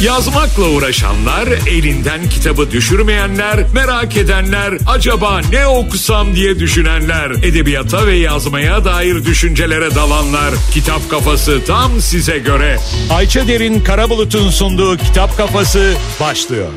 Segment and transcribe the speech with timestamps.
[0.00, 8.84] Yazmakla uğraşanlar, elinden kitabı düşürmeyenler, merak edenler, acaba ne okusam diye düşünenler, edebiyata ve yazmaya
[8.84, 10.54] dair düşüncelere dalanlar.
[10.72, 12.78] Kitap Kafası tam size göre.
[13.10, 16.68] Ayça Derin Karabulut'un sunduğu Kitap Kafası başlıyor.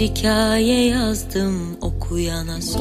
[0.00, 2.80] Hikaye yazdım okuyana sor.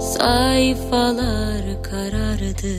[0.00, 2.76] Sayfalar karardı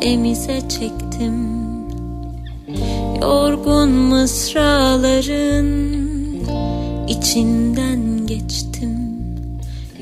[0.00, 1.56] temize çektim.
[3.22, 5.66] Yorgun mısraların
[7.08, 8.96] içinden geçtim.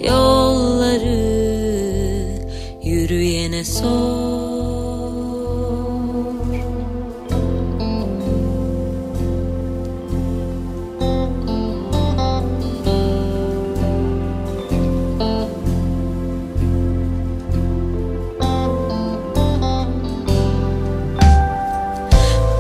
[0.05, 1.34] Yolları
[2.83, 4.53] yürüyene sor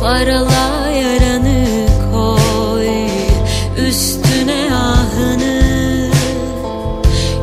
[0.04, 2.88] Parala yaranı koy
[3.88, 6.10] Üstüne ahını.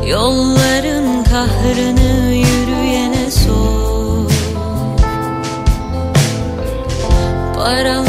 [0.06, 4.30] Yolların kahrını yürüyene sor
[7.56, 8.01] Parala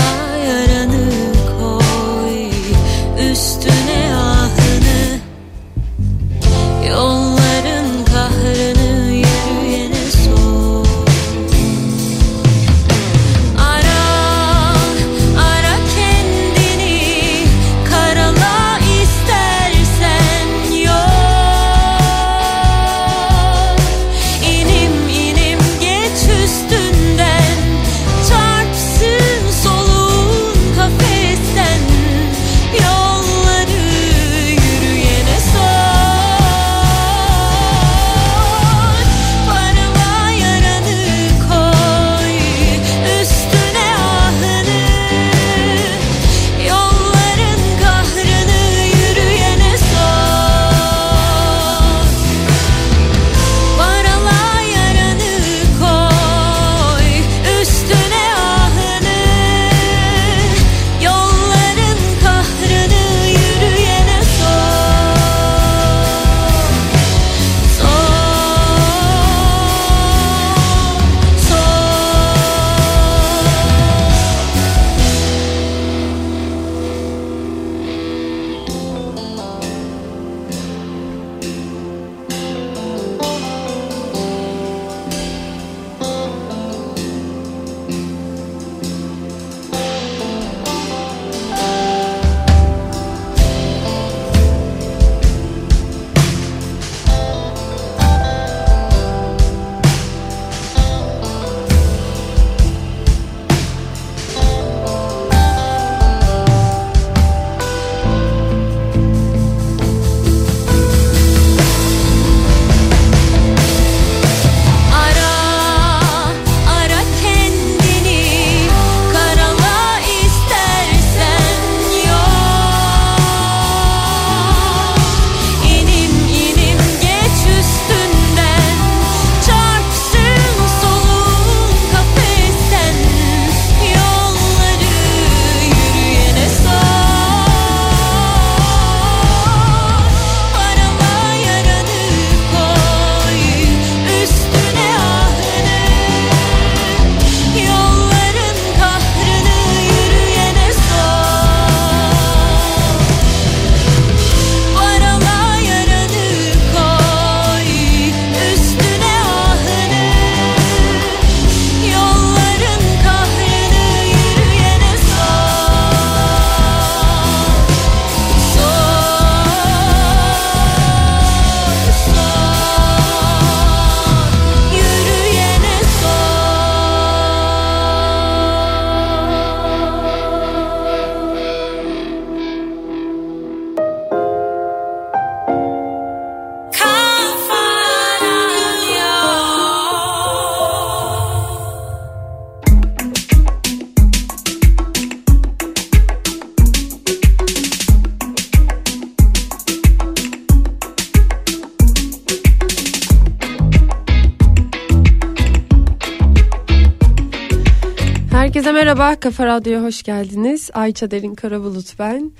[208.93, 210.69] merhaba, Kafa Radyo'ya hoş geldiniz.
[210.73, 212.31] Ayça Derin Karabulut ben.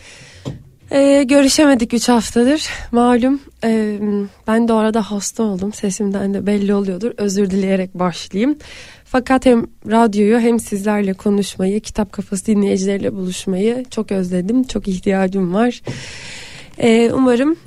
[0.92, 2.70] Ee, görüşemedik 3 haftadır.
[2.92, 4.00] Malum e,
[4.48, 5.74] ben de orada hasta oldum.
[5.74, 7.12] Sesimden de belli oluyordur.
[7.18, 8.58] Özür dileyerek başlayayım.
[9.06, 14.64] Fakat hem radyoyu hem sizlerle konuşmayı, kitap kafası dinleyicileriyle buluşmayı çok özledim.
[14.64, 15.82] Çok ihtiyacım var.
[16.78, 17.58] Ee, umarım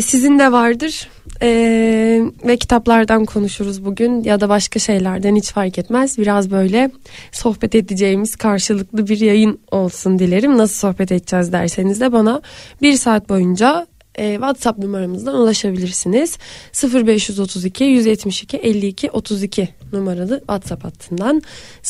[0.00, 1.08] sizin de vardır.
[1.42, 6.18] Ee, ve kitaplardan konuşuruz bugün ya da başka şeylerden hiç fark etmez.
[6.18, 6.90] Biraz böyle
[7.32, 10.58] sohbet edeceğimiz karşılıklı bir yayın olsun dilerim.
[10.58, 12.42] Nasıl sohbet edeceğiz derseniz de bana
[12.82, 16.38] bir saat boyunca e, WhatsApp numaramızdan ulaşabilirsiniz.
[16.82, 21.42] 0532 172 52 32 numaralı WhatsApp hattından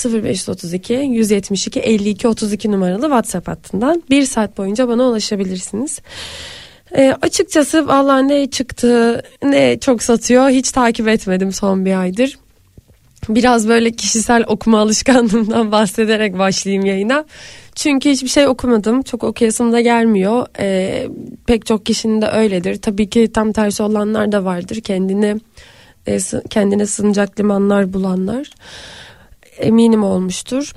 [0.04, 6.00] 0532 172 52 32 numaralı WhatsApp hattından bir saat boyunca bana ulaşabilirsiniz.
[6.96, 12.38] E, açıkçası valla ne çıktı ne çok satıyor hiç takip etmedim son bir aydır.
[13.28, 17.24] Biraz böyle kişisel okuma alışkanlığımdan bahsederek başlayayım yayına.
[17.74, 19.02] Çünkü hiçbir şey okumadım.
[19.02, 20.46] Çok okuyasım da gelmiyor.
[20.60, 21.08] E,
[21.46, 22.82] pek çok kişinin de öyledir.
[22.82, 24.80] Tabii ki tam tersi olanlar da vardır.
[24.80, 25.36] Kendine
[26.06, 26.18] e,
[26.50, 28.50] kendine sığınacak limanlar bulanlar.
[29.58, 30.72] Eminim olmuştur.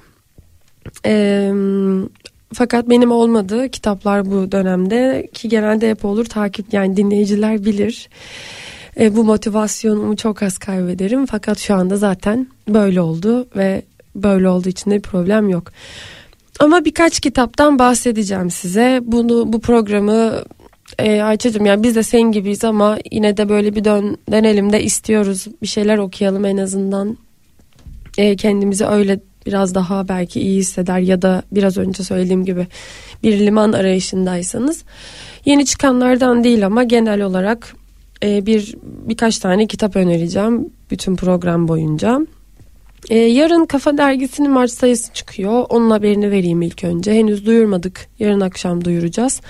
[1.05, 1.51] E,
[2.53, 8.09] fakat benim olmadı kitaplar bu dönemde ki genelde hep olur takip yani dinleyiciler bilir.
[8.99, 13.81] E, bu motivasyonumu çok az kaybederim fakat şu anda zaten böyle oldu ve
[14.15, 15.71] böyle olduğu için de bir problem yok.
[16.59, 18.99] Ama birkaç kitaptan bahsedeceğim size.
[19.03, 20.43] Bunu bu programı
[20.99, 24.83] e, Ayça'cığım yani biz de sen gibiyiz ama yine de böyle bir dön, denelim de
[24.83, 25.47] istiyoruz.
[25.61, 27.17] Bir şeyler okuyalım en azından.
[28.17, 32.67] E, kendimizi öyle biraz daha belki iyi hisseder ya da biraz önce söylediğim gibi
[33.23, 34.83] bir liman arayışındaysanız
[35.45, 37.75] yeni çıkanlardan değil ama genel olarak
[38.23, 42.19] e, bir birkaç tane kitap önereceğim bütün program boyunca.
[43.09, 45.65] E, yarın Kafa Dergisi'nin Mart sayısı çıkıyor.
[45.69, 47.13] Onun haberini vereyim ilk önce.
[47.13, 48.07] Henüz duyurmadık.
[48.19, 49.41] Yarın akşam duyuracağız.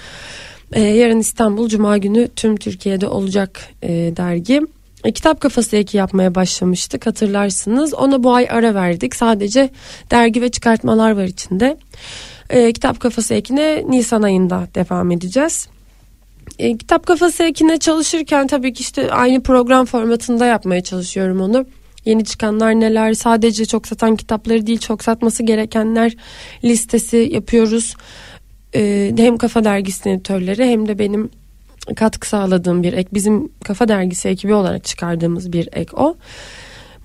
[0.73, 4.61] E, yarın İstanbul, Cuma günü tüm Türkiye'de olacak e, dergi.
[5.11, 7.94] Kitap kafası eki yapmaya başlamıştık hatırlarsınız.
[7.94, 9.15] Ona bu ay ara verdik.
[9.15, 9.69] Sadece
[10.11, 11.77] dergi ve çıkartmalar var içinde.
[12.50, 15.67] E, kitap kafası ekine Nisan ayında devam edeceğiz.
[16.59, 21.65] E, kitap kafası ekine çalışırken tabii ki işte aynı program formatında yapmaya çalışıyorum onu.
[22.05, 26.15] Yeni çıkanlar neler sadece çok satan kitapları değil çok satması gerekenler
[26.63, 27.95] listesi yapıyoruz.
[28.75, 31.29] E, hem Kafa Dergisi'nin editörleri hem de benim
[31.95, 33.09] katkı sağladığım bir ek.
[33.13, 36.15] Bizim Kafa Dergisi ekibi olarak çıkardığımız bir ek o.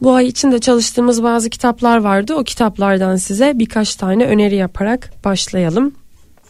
[0.02, 2.34] Bu ay içinde çalıştığımız bazı kitaplar vardı.
[2.34, 5.94] O kitaplardan size birkaç tane öneri yaparak başlayalım.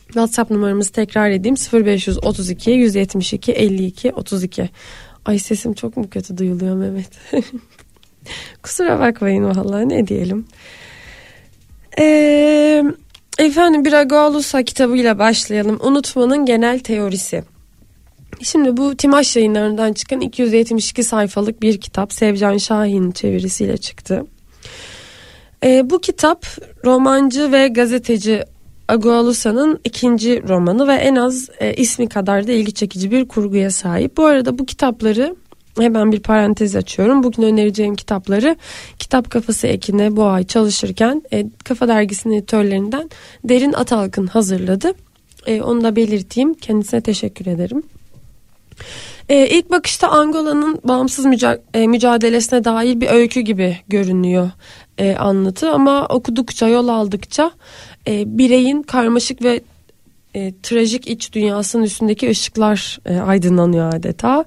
[0.07, 4.71] WhatsApp numaramızı tekrar edeyim 0532 172 52 32.
[5.25, 7.11] Ay sesim çok mu kötü duyuluyor Mehmet?
[8.63, 10.47] Kusura bakmayın vallahi ne diyelim.
[11.99, 12.85] Ee,
[13.39, 15.79] efendim bir Agalusa kitabıyla başlayalım.
[15.83, 17.45] Unutmanın genel teorisi.
[18.43, 24.27] Şimdi bu Timaş yayınlarından çıkan 272 sayfalık bir kitap Sevcan Şahin çevirisiyle çıktı.
[25.65, 26.47] E, bu kitap
[26.85, 28.45] romancı ve gazeteci
[28.89, 34.17] Agualusa'nın ikinci romanı ve en az e, ismi kadar da ilgi çekici bir kurguya sahip.
[34.17, 35.37] Bu arada bu kitapları
[35.79, 37.23] hemen bir parantez açıyorum.
[37.23, 38.57] Bugün önereceğim kitapları
[38.99, 43.11] Kitap Kafası ekine bu ay çalışırken e, Kafa Dergisi'nin editörlerinden
[43.45, 44.93] Derin Atalkın hazırladı.
[45.47, 46.55] E, onu da belirteyim.
[46.55, 47.83] Kendisine teşekkür ederim.
[49.29, 54.51] E, ilk bakışta Angola'nın bağımsız müca- e, mücadelesine dair bir öykü gibi görünüyor
[54.99, 57.51] e, anlatı ama okudukça yol aldıkça
[58.09, 59.61] e, bireyin karmaşık ve
[60.35, 64.45] e, trajik iç dünyasının üstündeki ışıklar e, aydınlanıyor adeta.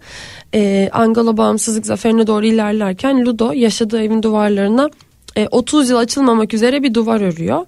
[0.53, 4.89] E, Angola bağımsızlık zaferine doğru ilerlerken Ludo yaşadığı evin duvarlarına
[5.37, 7.65] e, 30 yıl açılmamak üzere bir duvar örüyor.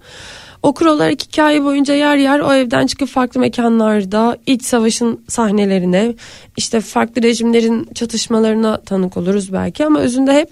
[0.63, 6.13] Okur olarak hikaye boyunca yer yer o evden çıkıp farklı mekanlarda iç savaşın sahnelerine
[6.58, 10.50] işte farklı rejimlerin çatışmalarına tanık oluruz belki ama özünde hep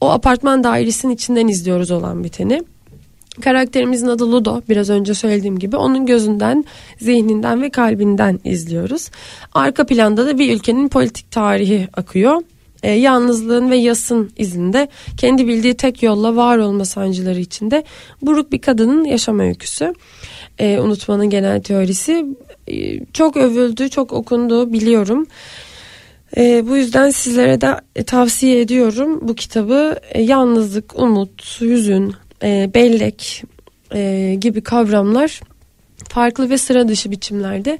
[0.00, 2.62] o apartman dairesinin içinden izliyoruz olan biteni.
[3.40, 6.64] Karakterimizin adı Ludo biraz önce söylediğim gibi onun gözünden,
[7.00, 9.10] zihninden ve kalbinden izliyoruz.
[9.54, 12.42] Arka planda da bir ülkenin politik tarihi akıyor
[12.82, 17.84] e, yalnızlığın ve yasın izinde kendi bildiği tek yolla var olma sancıları içinde
[18.22, 19.94] buruk bir kadının yaşam öyküsü.
[20.58, 22.26] E, unutmanın genel teorisi
[22.68, 25.26] e, çok övüldü, çok okundu biliyorum.
[26.36, 29.96] E, bu yüzden sizlere de tavsiye ediyorum bu kitabı.
[30.10, 33.42] E, yalnızlık, umut, hüzün, e, bellek
[33.94, 35.40] e, gibi kavramlar
[36.08, 37.78] farklı ve sıra dışı biçimlerde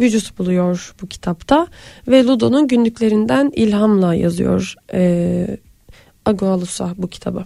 [0.00, 1.66] vücut buluyor bu kitapta
[2.08, 5.58] ve Ludo'nun günlüklerinden ilhamla yazıyor e,
[6.24, 7.44] Agualusa bu kitabı.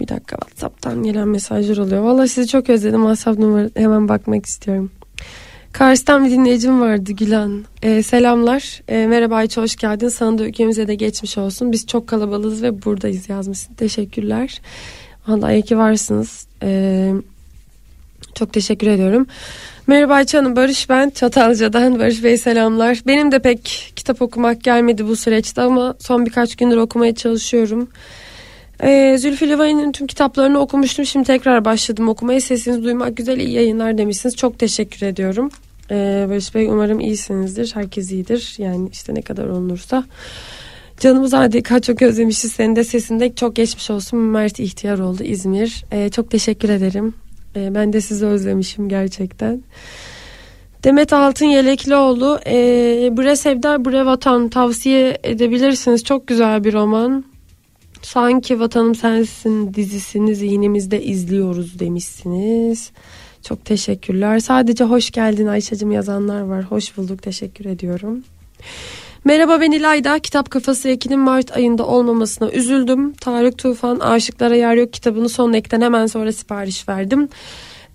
[0.00, 2.02] Bir dakika WhatsApp'tan gelen mesajlar oluyor.
[2.02, 3.00] Valla sizi çok özledim.
[3.00, 4.90] WhatsApp numara hemen bakmak istiyorum.
[5.72, 7.64] Kars'tan bir dinleyicim vardı Gülen.
[7.82, 8.82] Ee, selamlar.
[8.88, 10.08] Ee, merhaba Ayça hoş geldin.
[10.08, 11.72] Sana da ülkemize de geçmiş olsun.
[11.72, 13.74] Biz çok kalabalığız ve buradayız yazmışsın.
[13.74, 14.60] Teşekkürler.
[15.28, 16.46] Valla iyi ki varsınız.
[16.62, 17.12] Ee,
[18.40, 19.26] çok teşekkür ediyorum.
[19.86, 21.98] Merhaba Ayça Hanım, Barış ben Çatalca'dan.
[21.98, 23.00] Barış Bey selamlar.
[23.06, 27.88] Benim de pek kitap okumak gelmedi bu süreçte ama son birkaç gündür okumaya çalışıyorum.
[28.82, 31.06] Ee, Zülfü Livaneli'nin tüm kitaplarını okumuştum.
[31.06, 32.40] Şimdi tekrar başladım okumaya.
[32.40, 34.36] Sesinizi duymak güzel, iyi yayınlar demişsiniz.
[34.36, 35.50] Çok teşekkür ediyorum.
[35.90, 37.70] Ee, Barış Bey umarım iyisinizdir.
[37.74, 38.54] Herkes iyidir.
[38.58, 40.04] Yani işte ne kadar olunursa.
[41.00, 42.52] Canımız adika çok özlemişiz.
[42.52, 44.18] Senin de sesinde çok geçmiş olsun.
[44.18, 45.84] Mert ihtiyar oldu İzmir.
[45.92, 47.14] Ee, çok teşekkür ederim.
[47.56, 49.62] Ee, ben de sizi özlemişim gerçekten.
[50.84, 52.54] Demet Altın Yeleklioğlu e,
[53.16, 56.04] Bre Sevda Bre Vatan tavsiye edebilirsiniz.
[56.04, 57.24] Çok güzel bir roman.
[58.02, 62.90] Sanki Vatanım Sensin dizisini zihnimizde izliyoruz demişsiniz.
[63.42, 64.38] Çok teşekkürler.
[64.38, 66.64] Sadece hoş geldin Ayşe'cim yazanlar var.
[66.64, 68.24] Hoş bulduk teşekkür ediyorum.
[69.24, 70.18] Merhaba ben İlayda.
[70.18, 73.12] Kitap Kafası Ekin'in Mart ayında olmamasına üzüldüm.
[73.12, 77.28] Tarık Tufan Aşıklara Yer Yok kitabını son ekten hemen sonra sipariş verdim.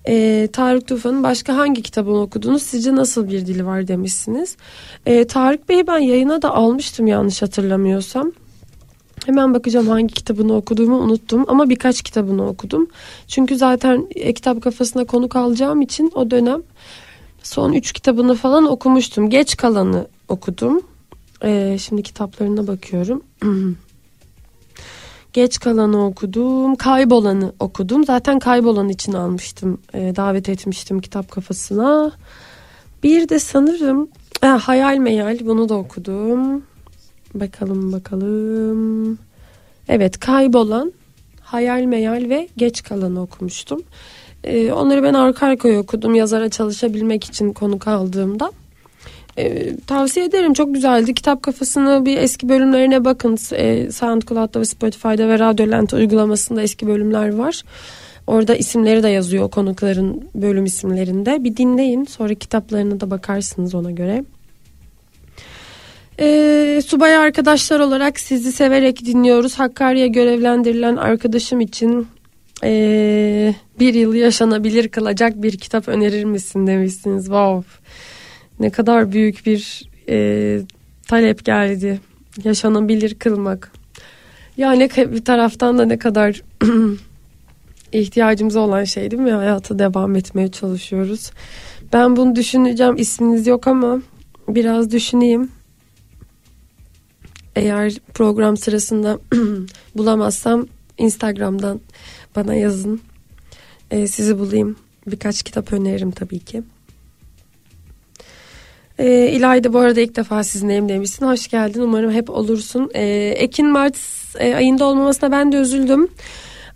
[0.07, 2.63] Ee, Tarık Tufan'ın başka hangi kitabını okudunuz?
[2.63, 4.57] Sizce nasıl bir dili var demişsiniz.
[5.05, 8.31] Ee, Tarık Bey'i ben yayına da almıştım yanlış hatırlamıyorsam.
[9.25, 12.87] Hemen bakacağım hangi kitabını okuduğumu unuttum ama birkaç kitabını okudum.
[13.27, 16.61] Çünkü zaten e, kitap kafasına konuk alacağım için o dönem
[17.43, 19.29] son üç kitabını falan okumuştum.
[19.29, 20.81] Geç kalanı okudum.
[21.45, 23.23] Ee, şimdi kitaplarına bakıyorum.
[25.33, 26.75] Geç kalanı okudum.
[26.75, 28.05] Kaybolanı okudum.
[28.05, 29.81] Zaten kaybolan için almıştım.
[29.93, 32.11] e, davet etmiştim kitap kafasına.
[33.03, 34.09] Bir de sanırım
[34.43, 36.63] e, Hayal Meyal bunu da okudum.
[37.33, 39.19] Bakalım bakalım.
[39.87, 40.93] Evet kaybolan,
[41.41, 43.83] hayal meyal ve geç kalanı okumuştum.
[44.43, 48.51] Ee, onları ben arka arkaya okudum yazara çalışabilmek için konuk aldığımda.
[49.37, 51.13] Ee, tavsiye ederim çok güzeldi.
[51.13, 53.37] Kitap kafasını bir eski bölümlerine bakın.
[53.51, 57.63] Ee, SoundCloud'da ve Spotify'da ve Radyolent uygulamasında eski bölümler var.
[58.27, 61.43] Orada isimleri de yazıyor konukların bölüm isimlerinde.
[61.43, 64.23] Bir dinleyin sonra kitaplarına da bakarsınız ona göre.
[66.19, 69.59] Ee, subay arkadaşlar olarak sizi severek dinliyoruz.
[69.59, 72.07] Hakkari'ye görevlendirilen arkadaşım için
[72.63, 77.23] ee, bir yıl yaşanabilir kılacak bir kitap önerir misin demişsiniz.
[77.23, 77.63] Wow.
[78.59, 80.61] Ne kadar büyük bir ee,
[81.07, 81.99] talep geldi.
[82.43, 83.71] Yaşanabilir kılmak.
[84.57, 86.41] Yani bir taraftan da ne kadar
[87.91, 89.31] ihtiyacımız olan şey değil mi?
[89.31, 91.31] Hayata devam etmeye çalışıyoruz.
[91.93, 92.95] Ben bunu düşüneceğim.
[92.97, 94.01] İsminiz yok ama
[94.47, 95.51] biraz düşüneyim.
[97.55, 99.19] Eğer program sırasında
[99.95, 101.81] bulamazsam Instagram'dan
[102.35, 103.01] bana yazın.
[103.91, 104.75] Ee, sizi bulayım.
[105.07, 106.63] Birkaç kitap öneririm tabii ki.
[108.99, 111.25] Ee, İlayda bu arada ilk defa sizinleyim demişsin.
[111.25, 111.81] Hoş geldin.
[111.81, 112.91] Umarım hep olursun.
[112.93, 113.97] Ee, Ekin Mart
[114.39, 116.07] e, ayında olmamasına ben de üzüldüm.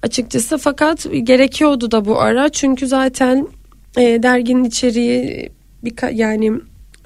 [0.04, 2.50] Açıkçası fakat gerekiyordu da bu ara.
[2.50, 3.48] Çünkü zaten
[3.98, 5.50] e, derginin içeriği
[5.84, 6.52] bir yani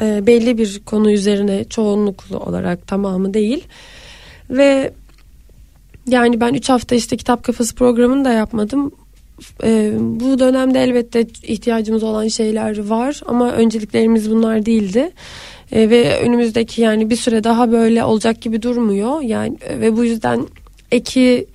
[0.01, 3.63] e, belli bir konu üzerine çoğunluklu olarak tamamı değil.
[4.50, 4.93] Ve
[6.08, 8.91] yani ben 3 hafta işte kitap kafası programını da yapmadım.
[9.64, 15.12] E, bu dönemde elbette ihtiyacımız olan şeyler var ama önceliklerimiz bunlar değildi.
[15.72, 19.22] E, ve önümüzdeki yani bir süre daha böyle olacak gibi durmuyor.
[19.22, 20.48] Yani ve bu yüzden
[20.92, 21.46] eki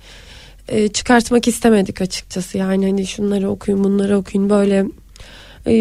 [0.67, 2.57] e, çıkartmak istemedik açıkçası.
[2.57, 4.85] Yani hani şunları okuyun, bunları okuyun böyle
[5.69, 5.75] e,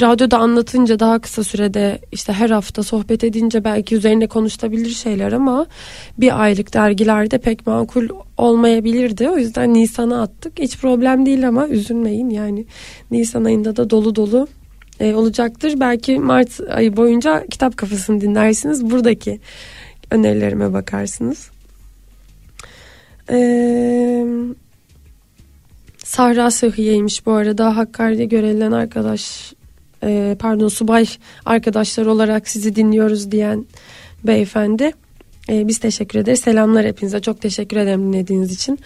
[0.00, 5.66] radyoda anlatınca daha kısa sürede işte her hafta sohbet edince belki üzerine konuşulabilir şeyler ama
[6.18, 9.28] bir aylık dergilerde pek makul olmayabilirdi.
[9.28, 10.58] O yüzden Nisan'a attık.
[10.58, 12.66] Hiç problem değil ama üzülmeyin yani
[13.10, 14.48] Nisan ayında da dolu dolu
[15.00, 15.80] e, olacaktır.
[15.80, 18.90] Belki Mart ayı boyunca kitap kafasını dinlersiniz.
[18.90, 19.40] Buradaki
[20.10, 21.50] önerilerime bakarsınız.
[23.30, 24.26] Eee
[26.10, 27.76] Sahra Sıhhiye'ymiş bu arada.
[27.76, 29.52] Hakkari'de görevlenen arkadaş
[30.02, 31.06] e, pardon subay
[31.46, 33.66] arkadaşlar olarak sizi dinliyoruz diyen
[34.24, 34.92] beyefendi.
[35.48, 36.40] E, biz teşekkür ederiz.
[36.40, 37.20] Selamlar hepinize.
[37.20, 38.78] Çok teşekkür ederim dinlediğiniz için.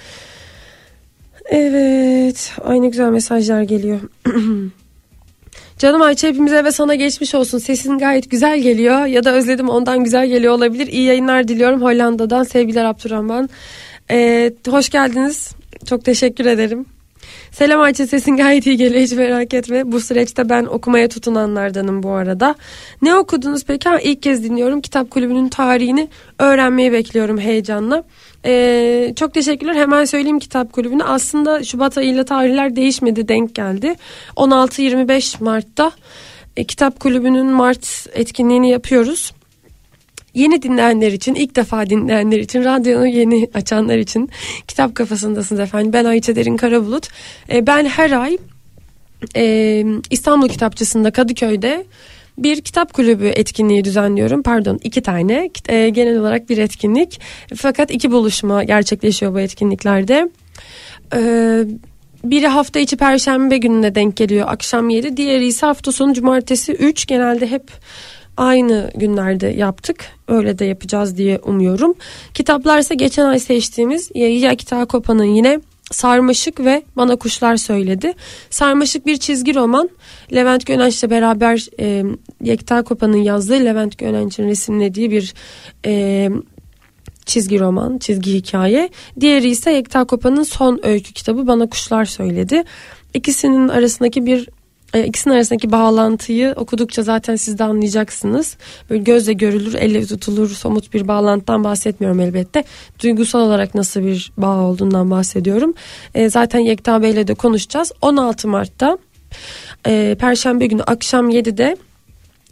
[1.47, 2.53] Evet.
[2.65, 4.01] Aynı güzel mesajlar geliyor.
[5.79, 7.59] Canım Ayça hepimize ve sana geçmiş olsun.
[7.59, 9.07] Sesin gayet güzel geliyor.
[9.07, 10.87] Ya da özledim ondan güzel geliyor olabilir.
[10.87, 12.43] İyi yayınlar diliyorum Hollanda'dan.
[12.43, 13.49] Sevgiler Abdurrahman.
[14.11, 15.51] Ee, hoş geldiniz.
[15.87, 16.94] Çok teşekkür ederim.
[17.55, 19.93] Selam Ayça sesin gayet iyi geliyor hiç merak etme.
[19.93, 22.55] Bu süreçte ben okumaya tutunanlardanım bu arada.
[23.03, 23.89] Ne okudunuz peki?
[23.89, 24.81] Ha, ilk kez dinliyorum.
[24.81, 26.09] Kitap kulübünün tarihini
[26.39, 28.05] öğrenmeyi bekliyorum heyecanla.
[28.45, 29.75] Ee, çok teşekkürler.
[29.75, 31.05] Hemen söyleyeyim kitap kulübünü.
[31.05, 33.95] Aslında Şubat ayıyla tarihler değişmedi denk geldi.
[34.37, 35.93] 16-25 Mart'ta
[36.57, 39.33] e, kitap kulübünün Mart etkinliğini yapıyoruz.
[40.35, 44.31] Yeni dinleyenler için, ilk defa dinleyenler için, radyonu yeni açanlar için
[44.69, 45.93] kitap kafasındasınız efendim.
[45.93, 47.09] Ben Ayça Derin Karabulut.
[47.53, 48.39] E, ben her ay
[49.37, 51.85] e, İstanbul Kitapçısı'nda Kadıköy'de
[52.39, 54.43] bir kitap kulübü etkinliği düzenliyorum.
[54.43, 57.21] Pardon iki tane e, genel olarak bir etkinlik.
[57.57, 60.29] Fakat iki buluşma gerçekleşiyor bu etkinliklerde.
[61.15, 61.21] E,
[62.25, 65.17] biri hafta içi perşembe gününe denk geliyor akşam 7.
[65.17, 67.07] Diğeri ise hafta sonu cumartesi 3.
[67.07, 67.71] Genelde hep
[68.37, 70.05] aynı günlerde yaptık.
[70.29, 71.95] Öyle de yapacağız diye umuyorum.
[72.35, 75.61] Kitaplar ise geçen ay seçtiğimiz Yekta Kopa'nın yine
[75.91, 78.13] Sarmaşık ve Bana Kuşlar Söyledi.
[78.51, 79.91] Sarmaşık bir çizgi roman.
[80.35, 82.05] Levent Gönenç'le beraber e,
[82.43, 85.35] Yekta Kopa'nın yazdığı Levent Gönenç'in resimlediği bir
[85.87, 86.31] e,
[87.27, 88.91] çizgi roman, çizgi hikaye.
[89.21, 92.65] Diğeri ise Yekta Kopa'nın son öykü kitabı Bana Kuşlar Söyledi.
[93.15, 94.49] İkisinin arasındaki bir
[94.95, 98.57] e, ikisinin arasındaki bağlantıyı okudukça zaten siz de anlayacaksınız.
[98.91, 102.65] Böyle gözle görülür, elle tutulur, somut bir bağlantıdan bahsetmiyorum elbette.
[103.03, 105.75] Duygusal olarak nasıl bir bağ olduğundan bahsediyorum.
[106.15, 107.93] E, zaten Yekta Bey'le de konuşacağız.
[108.03, 108.99] 16 Mart'ta
[109.87, 111.77] e, Perşembe günü akşam 7'de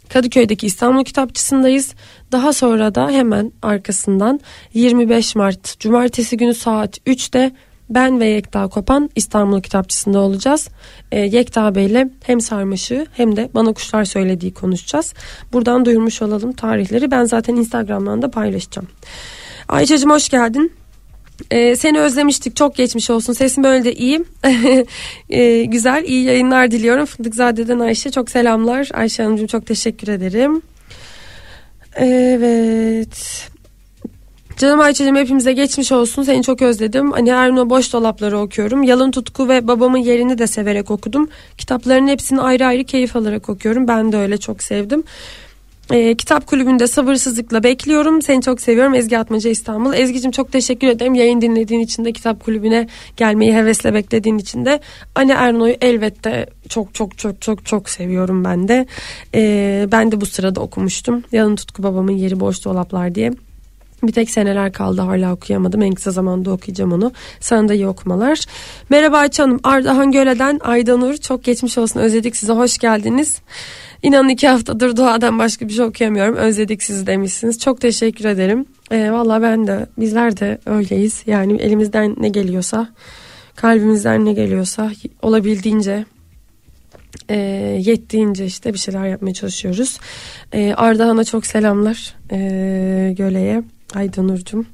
[0.09, 1.93] Kadıköy'deki İstanbul Kitapçısı'ndayız.
[2.31, 4.39] Daha sonra da hemen arkasından
[4.73, 7.51] 25 Mart Cumartesi günü saat 3'te
[7.93, 10.69] ben ve Yekta Kopan İstanbul Kitapçısı'nda olacağız.
[11.11, 15.13] E, Yekta Bey'le hem sarmaşı hem de bana kuşlar söylediği konuşacağız.
[15.53, 17.11] Buradan duyurmuş olalım tarihleri.
[17.11, 18.87] Ben zaten Instagram'dan da paylaşacağım.
[19.67, 20.71] Ayça'cığım hoş geldin.
[21.51, 24.23] Ee, seni özlemiştik çok geçmiş olsun sesim böyle de iyi
[25.29, 30.61] ee, güzel iyi yayınlar diliyorum Fındıkzade'den Ayşe çok selamlar Ayşe Hanımcığım çok teşekkür ederim
[31.95, 33.49] evet
[34.57, 36.23] Canım Ayça'cığım hepimize geçmiş olsun.
[36.23, 37.11] Seni çok özledim.
[37.11, 38.83] Hani Erno Boş Dolapları okuyorum.
[38.83, 41.29] Yalın Tutku ve Babamın Yerini de severek okudum.
[41.57, 43.87] Kitapların hepsini ayrı ayrı keyif alarak okuyorum.
[43.87, 45.03] Ben de öyle çok sevdim.
[45.91, 48.21] E, kitap kulübünde sabırsızlıkla bekliyorum.
[48.21, 48.93] Seni çok seviyorum.
[48.93, 49.93] Ezgi Atmaca İstanbul.
[49.93, 51.13] Ezgi'cim çok teşekkür ederim.
[51.13, 52.87] Yayın dinlediğin için de kitap kulübüne
[53.17, 54.79] gelmeyi hevesle beklediğin için de.
[55.15, 58.85] Anne Erno'yu elbette çok çok çok çok çok seviyorum ben de.
[59.35, 61.23] E, ben de bu sırada okumuştum.
[61.31, 63.31] Yalın Tutku Babamın Yeri Boş Dolaplar diye.
[64.03, 65.81] Bir tek seneler kaldı hala okuyamadım.
[65.81, 67.11] En kısa zamanda okuyacağım onu.
[67.39, 68.45] Sana da iyi okumalar.
[68.89, 69.59] Merhaba Ayça Hanım.
[69.63, 71.17] Ardahan Göle'den Aydanur.
[71.17, 71.99] Çok geçmiş olsun.
[71.99, 72.53] Özledik size.
[72.53, 73.37] Hoş geldiniz.
[74.03, 76.35] İnanın iki haftadır duadan başka bir şey okuyamıyorum.
[76.35, 77.59] Özledik sizi demişsiniz.
[77.59, 78.65] Çok teşekkür ederim.
[78.91, 81.23] Ee, Valla ben de bizler de öyleyiz.
[81.27, 82.89] Yani elimizden ne geliyorsa
[83.55, 86.05] kalbimizden ne geliyorsa olabildiğince
[87.29, 87.35] e,
[87.79, 89.99] yettiğince işte bir şeyler yapmaya çalışıyoruz.
[90.53, 93.63] E, Ardahan'a çok selamlar e, Göle'ye.
[93.95, 94.65] Aydanur'cum.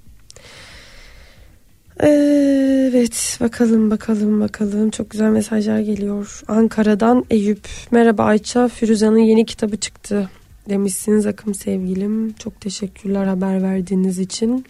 [2.00, 6.42] Evet bakalım bakalım bakalım çok güzel mesajlar geliyor.
[6.48, 7.68] Ankara'dan Eyüp.
[7.92, 10.30] Merhaba Ayça Firuza'nın yeni kitabı çıktı
[10.70, 12.34] demişsiniz akım sevgilim.
[12.34, 14.66] Çok teşekkürler haber verdiğiniz için.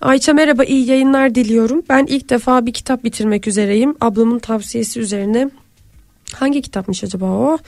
[0.00, 1.82] Ayça merhaba iyi yayınlar diliyorum.
[1.88, 3.94] Ben ilk defa bir kitap bitirmek üzereyim.
[4.00, 5.50] Ablamın tavsiyesi üzerine
[6.34, 7.58] Hangi kitapmış acaba o?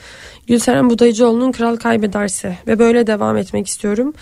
[0.47, 4.13] Gülseren Budayıcıoğlu'nun Kral Kaybederse ve böyle devam etmek istiyorum.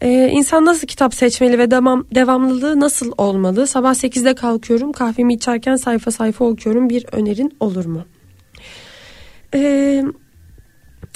[0.00, 3.66] Ee, insan nasıl kitap seçmeli ve devam, devamlılığı nasıl olmalı?
[3.66, 8.04] Sabah 8'de kalkıyorum kahvemi içerken sayfa sayfa okuyorum bir önerin olur mu?
[9.54, 10.04] Ee,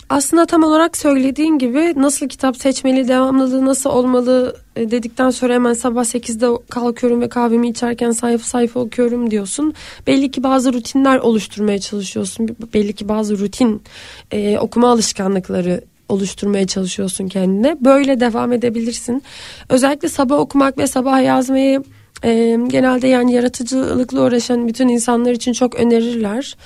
[0.09, 5.73] aslında tam olarak söylediğin gibi nasıl kitap seçmeli, devamlılığı nasıl olmalı e, dedikten sonra hemen
[5.73, 9.75] sabah 8'de kalkıyorum ve kahvemi içerken sayfa sayfa okuyorum diyorsun.
[10.07, 12.57] Belli ki bazı rutinler oluşturmaya çalışıyorsun.
[12.75, 13.83] Belli ki bazı rutin
[14.31, 17.77] e, okuma alışkanlıkları oluşturmaya çalışıyorsun kendine.
[17.81, 19.23] Böyle devam edebilirsin.
[19.69, 21.83] Özellikle sabah okumak ve sabah yazmayı
[22.25, 26.57] e, genelde yani yaratıcılıkla uğraşan bütün insanlar için çok önerirler.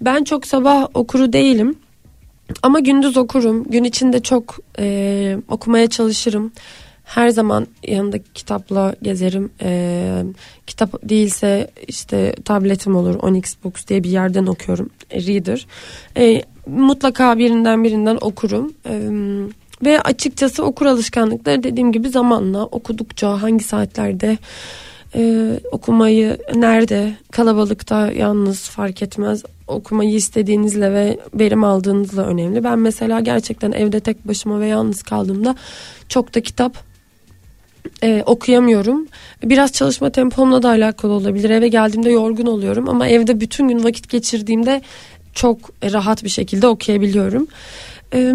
[0.00, 1.76] Ben çok sabah okuru değilim.
[2.62, 3.64] Ama gündüz okurum.
[3.64, 6.52] Gün içinde çok e, okumaya çalışırım.
[7.06, 9.50] Her zaman yanında kitapla gezerim.
[9.62, 10.22] E,
[10.66, 13.14] kitap değilse işte tabletim olur.
[13.14, 14.90] Onyx Books diye bir yerden okuyorum.
[15.10, 15.66] E, reader.
[16.16, 18.72] E, mutlaka birinden birinden okurum.
[18.86, 19.10] E,
[19.84, 24.38] ve açıkçası okur alışkanlıkları dediğim gibi zamanla okudukça hangi saatlerde
[25.14, 32.64] e, okumayı nerede kalabalıkta yalnız fark etmez okumayı istediğinizle ve verim aldığınızla önemli.
[32.64, 35.56] Ben mesela gerçekten evde tek başıma ve yalnız kaldığımda
[36.08, 36.95] çok da kitap
[38.02, 39.06] e, okuyamıyorum.
[39.44, 41.50] Biraz çalışma tempomla da alakalı olabilir.
[41.50, 44.82] Eve geldiğimde yorgun oluyorum ama evde bütün gün vakit geçirdiğimde
[45.34, 45.58] çok
[45.92, 47.46] rahat bir şekilde okuyabiliyorum.
[48.14, 48.32] E,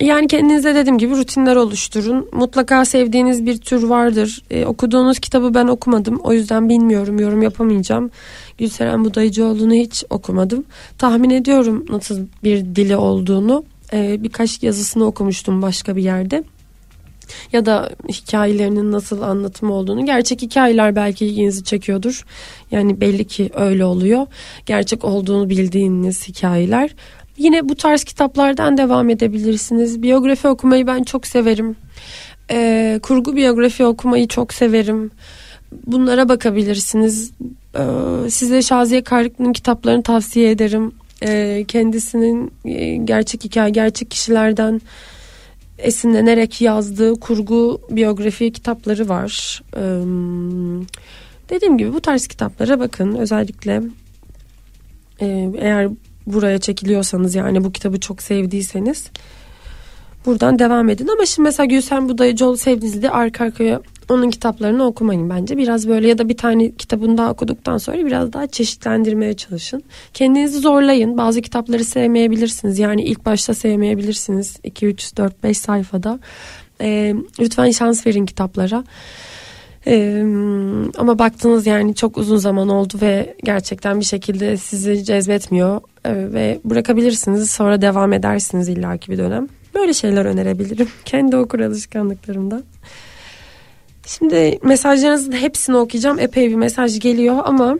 [0.00, 2.28] yani kendinize dediğim gibi rutinler oluşturun.
[2.32, 4.42] Mutlaka sevdiğiniz bir tür vardır.
[4.50, 6.16] E, okuduğunuz kitabı ben okumadım.
[6.16, 8.10] O yüzden bilmiyorum, yorum yapamayacağım.
[8.58, 10.64] Gülseren Budayıcıoğlu'nu hiç okumadım.
[10.98, 13.64] Tahmin ediyorum nasıl bir dili olduğunu.
[13.92, 16.44] E, birkaç yazısını okumuştum başka bir yerde.
[17.52, 20.06] Ya da hikayelerinin nasıl anlatımı olduğunu.
[20.06, 22.24] Gerçek hikayeler belki ilginizi çekiyordur.
[22.70, 24.26] Yani belli ki öyle oluyor.
[24.66, 26.90] Gerçek olduğunu bildiğiniz hikayeler.
[27.36, 30.02] Yine bu tarz kitaplardan devam edebilirsiniz.
[30.02, 31.76] Biyografi okumayı ben çok severim.
[32.50, 35.10] Ee, kurgu biyografi okumayı çok severim.
[35.86, 37.32] Bunlara bakabilirsiniz.
[37.78, 40.92] Ee, size Şaziye Karlıklı'nın kitaplarını tavsiye ederim.
[41.22, 44.80] Ee, kendisinin e, gerçek hikaye, gerçek kişilerden
[45.82, 49.62] esinlenerek yazdığı kurgu biyografi kitapları var.
[49.76, 49.80] Ee,
[51.50, 53.14] dediğim gibi bu tarz kitaplara bakın.
[53.14, 53.82] Özellikle
[55.20, 55.88] e, eğer
[56.26, 59.10] buraya çekiliyorsanız yani bu kitabı çok sevdiyseniz
[60.26, 61.08] buradan devam edin.
[61.08, 65.56] Ama şimdi mesela Gülsen Budayıcıoğlu sevdiğinizde arka arkaya onun kitaplarını okumayın bence.
[65.56, 69.82] Biraz böyle ya da bir tane kitabını daha okuduktan sonra biraz daha çeşitlendirmeye çalışın.
[70.14, 71.18] Kendinizi zorlayın.
[71.18, 72.78] Bazı kitapları sevmeyebilirsiniz.
[72.78, 74.56] Yani ilk başta sevmeyebilirsiniz.
[74.64, 76.18] 2, 3, 4, 5 sayfada.
[76.80, 78.84] Ee, lütfen şans verin kitaplara.
[79.86, 80.22] Ee,
[80.98, 86.60] ama baktınız yani çok uzun zaman oldu ve gerçekten bir şekilde sizi cezbetmiyor ee, ve
[86.64, 89.48] bırakabilirsiniz sonra devam edersiniz illaki bir dönem.
[89.74, 92.62] Böyle şeyler önerebilirim kendi okur alışkanlıklarımdan.
[94.06, 96.18] Şimdi mesajlarınızın hepsini okuyacağım.
[96.18, 97.78] Epey bir mesaj geliyor ama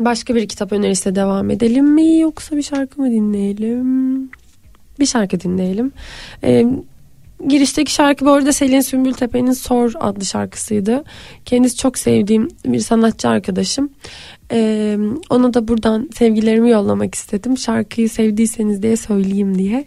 [0.00, 4.30] başka bir kitap önerisiyle devam edelim mi yoksa bir şarkı mı dinleyelim?
[5.00, 5.92] Bir şarkı dinleyelim.
[6.44, 6.66] Ee,
[7.48, 11.04] girişteki şarkı bu arada Selin Sümbül Tepe'nin Sor adlı şarkısıydı.
[11.44, 13.90] Kendisi çok sevdiğim bir sanatçı arkadaşım.
[14.52, 14.98] Ee,
[15.30, 17.58] ona da buradan sevgilerimi yollamak istedim.
[17.58, 19.84] Şarkıyı sevdiyseniz diye söyleyeyim diye.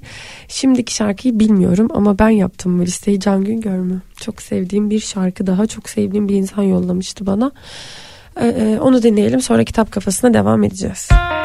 [0.48, 4.02] Şimdiki şarkıyı bilmiyorum ama ben yaptım bu listeyi Can Güngör mü?
[4.22, 5.68] Çok sevdiğim bir şarkı daha.
[5.68, 7.52] Çok sevdiğim bir insan yollamıştı bana.
[8.42, 11.10] Ee, onu dinleyelim sonra kitap kafasına devam edeceğiz.
[11.12, 11.39] Bir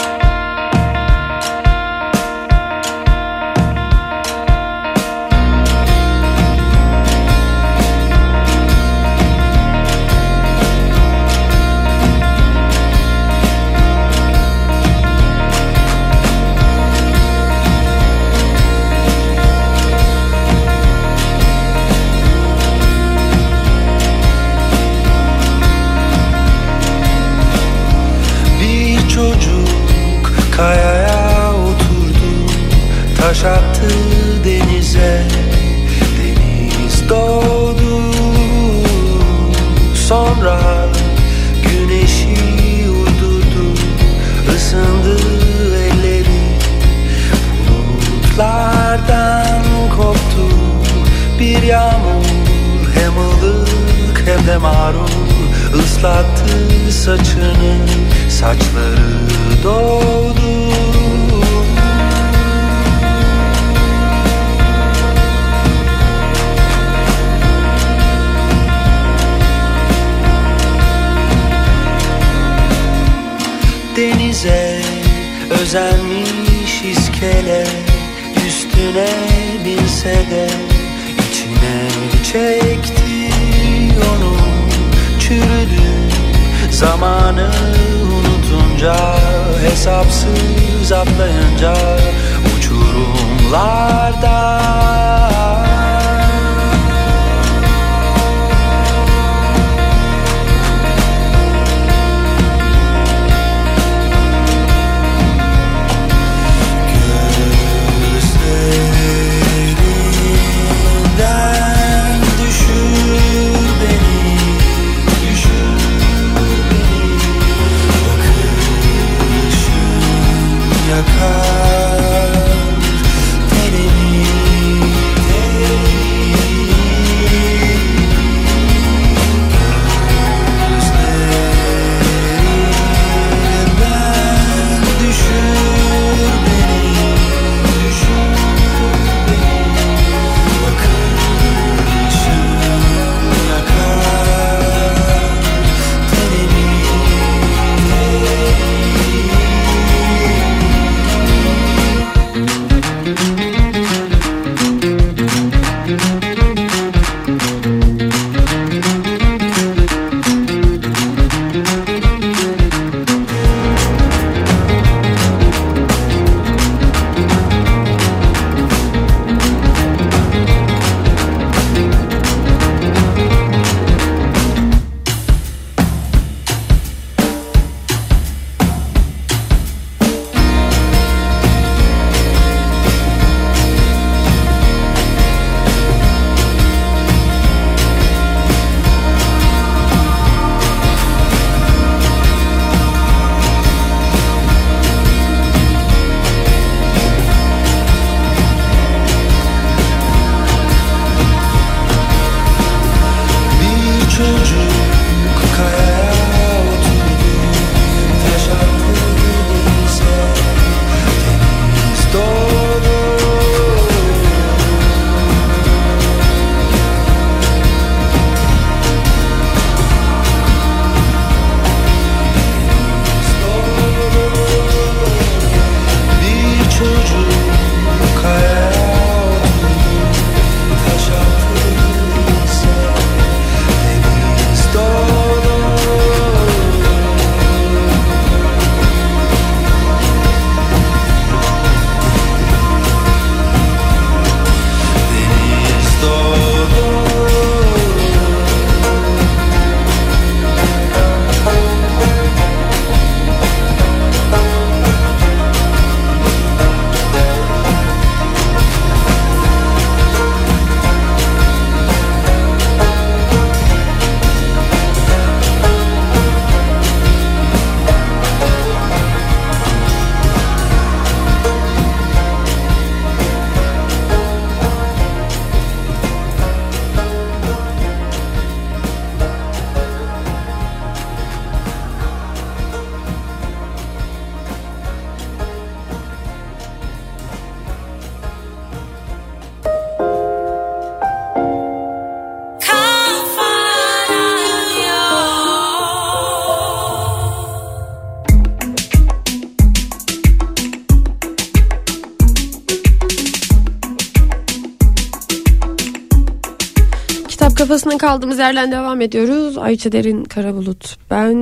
[307.75, 309.59] kafasına kaldığımız yerden devam ediyoruz.
[309.59, 310.97] Ayça Derin Karabulut.
[311.11, 311.37] Ben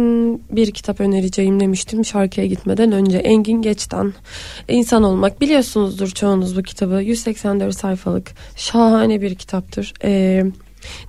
[0.51, 3.19] bir kitap önereceğim demiştim şarkıya gitmeden önce.
[3.19, 4.13] Engin Geç'ten
[4.69, 5.41] İnsan Olmak.
[5.41, 7.03] Biliyorsunuzdur çoğunuz bu kitabı.
[7.03, 9.95] 184 sayfalık şahane bir kitaptır.
[10.05, 10.45] Ee,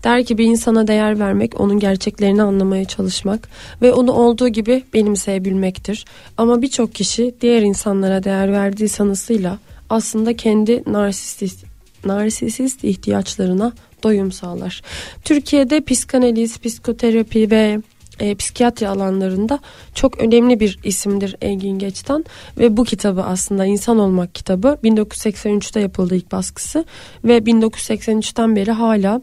[0.03, 3.49] der ki bir insana değer vermek, onun gerçeklerini anlamaya çalışmak
[3.81, 6.05] ve onu olduğu gibi benimseyebilmektir.
[6.37, 9.59] Ama birçok kişi diğer insanlara değer verdiği sanısıyla
[9.89, 11.65] aslında kendi narsist,
[12.05, 14.81] narsisist ihtiyaçlarına doyum sağlar.
[15.23, 17.81] Türkiye'de psikanaliz, psikoterapi ve
[18.19, 19.59] e, psikiyatri alanlarında
[19.95, 22.25] çok önemli bir isimdir Engin Geçtan
[22.57, 26.85] ve bu kitabı aslında İnsan Olmak kitabı 1983'te yapıldı ilk baskısı
[27.23, 29.21] ve 1983'ten beri hala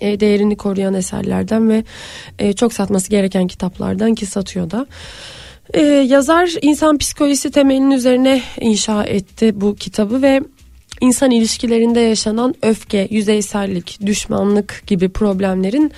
[0.00, 1.84] e, değerini koruyan eserlerden ve
[2.38, 4.86] e, çok satması gereken kitaplardan ki satıyor da.
[5.74, 10.40] E, yazar insan psikolojisi temelinin üzerine inşa etti bu kitabı ve
[11.00, 15.92] insan ilişkilerinde yaşanan öfke, yüzeysellik, düşmanlık gibi problemlerin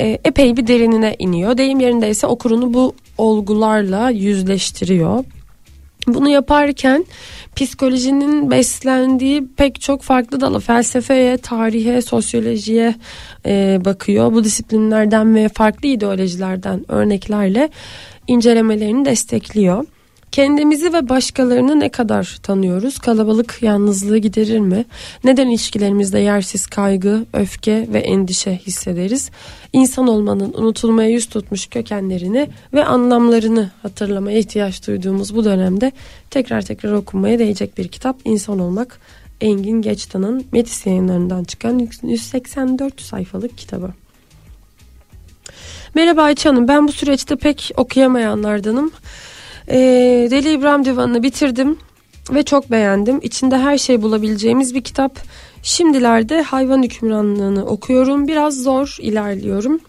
[0.00, 1.58] e, epey bir derinine iniyor.
[1.58, 5.24] Deyim yerindeyse okurunu bu olgularla yüzleştiriyor.
[6.06, 7.04] Bunu yaparken
[7.56, 12.94] psikolojinin beslendiği pek çok farklı dalı felsefeye, tarihe, sosyolojiye
[13.46, 14.32] e, bakıyor.
[14.32, 17.68] Bu disiplinlerden ve farklı ideolojilerden örneklerle
[18.26, 19.84] incelemelerini destekliyor.
[20.32, 22.98] Kendimizi ve başkalarını ne kadar tanıyoruz?
[22.98, 24.84] Kalabalık yalnızlığı giderir mi?
[25.24, 29.30] Neden ilişkilerimizde yersiz kaygı, öfke ve endişe hissederiz?
[29.72, 35.92] İnsan olmanın unutulmaya yüz tutmuş kökenlerini ve anlamlarını hatırlamaya ihtiyaç duyduğumuz bu dönemde
[36.30, 39.00] tekrar tekrar okunmaya değecek bir kitap İnsan Olmak
[39.40, 43.92] Engin Geçtan'ın Metis yayınlarından çıkan 184 sayfalık kitabı.
[45.94, 48.92] Merhaba Ayça Hanım ben bu süreçte pek okuyamayanlardanım.
[49.70, 51.76] Ee, Deli İbrahim Divanı'nı bitirdim
[52.34, 53.20] ve çok beğendim.
[53.22, 55.18] İçinde her şey bulabileceğimiz bir kitap.
[55.62, 58.28] Şimdilerde hayvan hükümranlığını okuyorum.
[58.28, 59.80] Biraz zor ilerliyorum.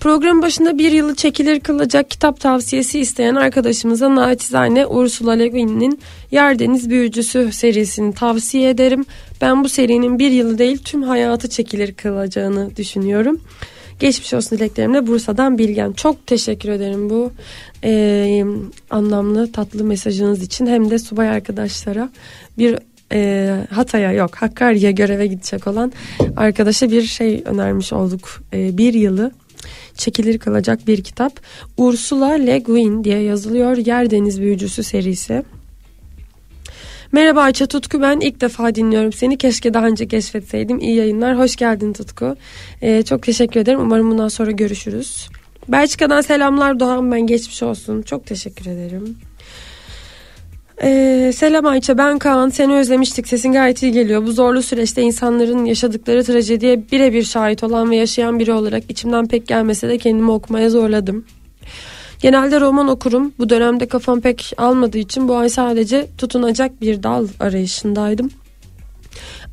[0.00, 6.90] Program başında bir yılı çekilir kılacak kitap tavsiyesi isteyen arkadaşımıza naçizane Ursula Le Guin'in Yerdeniz
[6.90, 9.04] Büyücüsü serisini tavsiye ederim.
[9.40, 13.40] Ben bu serinin bir yılı değil tüm hayatı çekilir kılacağını düşünüyorum.
[14.00, 15.92] Geçmiş olsun dileklerimle Bursa'dan Bilgen.
[15.92, 17.32] Çok teşekkür ederim bu
[17.84, 18.44] e,
[18.90, 20.66] anlamlı tatlı mesajınız için.
[20.66, 22.10] Hem de subay arkadaşlara
[22.58, 22.78] bir
[23.12, 25.92] e, Hatay'a yok Hakkari'ye göreve gidecek olan
[26.36, 28.42] arkadaşa bir şey önermiş olduk.
[28.52, 29.32] E, bir yılı
[29.94, 31.40] çekilir kalacak bir kitap.
[31.76, 33.76] Ursula Le Guin diye yazılıyor.
[33.76, 35.42] Yer Deniz Büyücüsü serisi.
[37.12, 39.38] Merhaba Ayça Tutku ben ilk defa dinliyorum seni.
[39.38, 40.78] Keşke daha önce keşfetseydim.
[40.78, 41.38] İyi yayınlar.
[41.38, 42.36] Hoş geldin Tutku.
[42.82, 43.80] Ee, çok teşekkür ederim.
[43.80, 45.28] Umarım bundan sonra görüşürüz.
[45.68, 47.26] Belçika'dan selamlar Doğan ben.
[47.26, 48.02] Geçmiş olsun.
[48.02, 49.16] Çok teşekkür ederim.
[50.82, 52.48] Ee, selam Ayça ben Kaan.
[52.48, 53.28] Seni özlemiştik.
[53.28, 54.26] Sesin gayet iyi geliyor.
[54.26, 59.46] Bu zorlu süreçte insanların yaşadıkları trajediye birebir şahit olan ve yaşayan biri olarak içimden pek
[59.46, 61.24] gelmese de kendimi okumaya zorladım
[62.20, 63.32] Genelde roman okurum.
[63.38, 68.30] Bu dönemde kafam pek almadığı için bu ay sadece tutunacak bir dal arayışındaydım.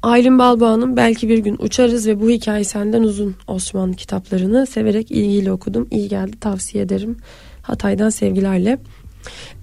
[0.03, 5.51] Aylin Balboğa'nın Belki Bir Gün Uçarız ve Bu Hikaye Senden Uzun Osman kitaplarını severek ilgiyle
[5.51, 5.87] okudum.
[5.91, 7.17] İyi geldi tavsiye ederim.
[7.61, 8.77] Hatay'dan sevgilerle.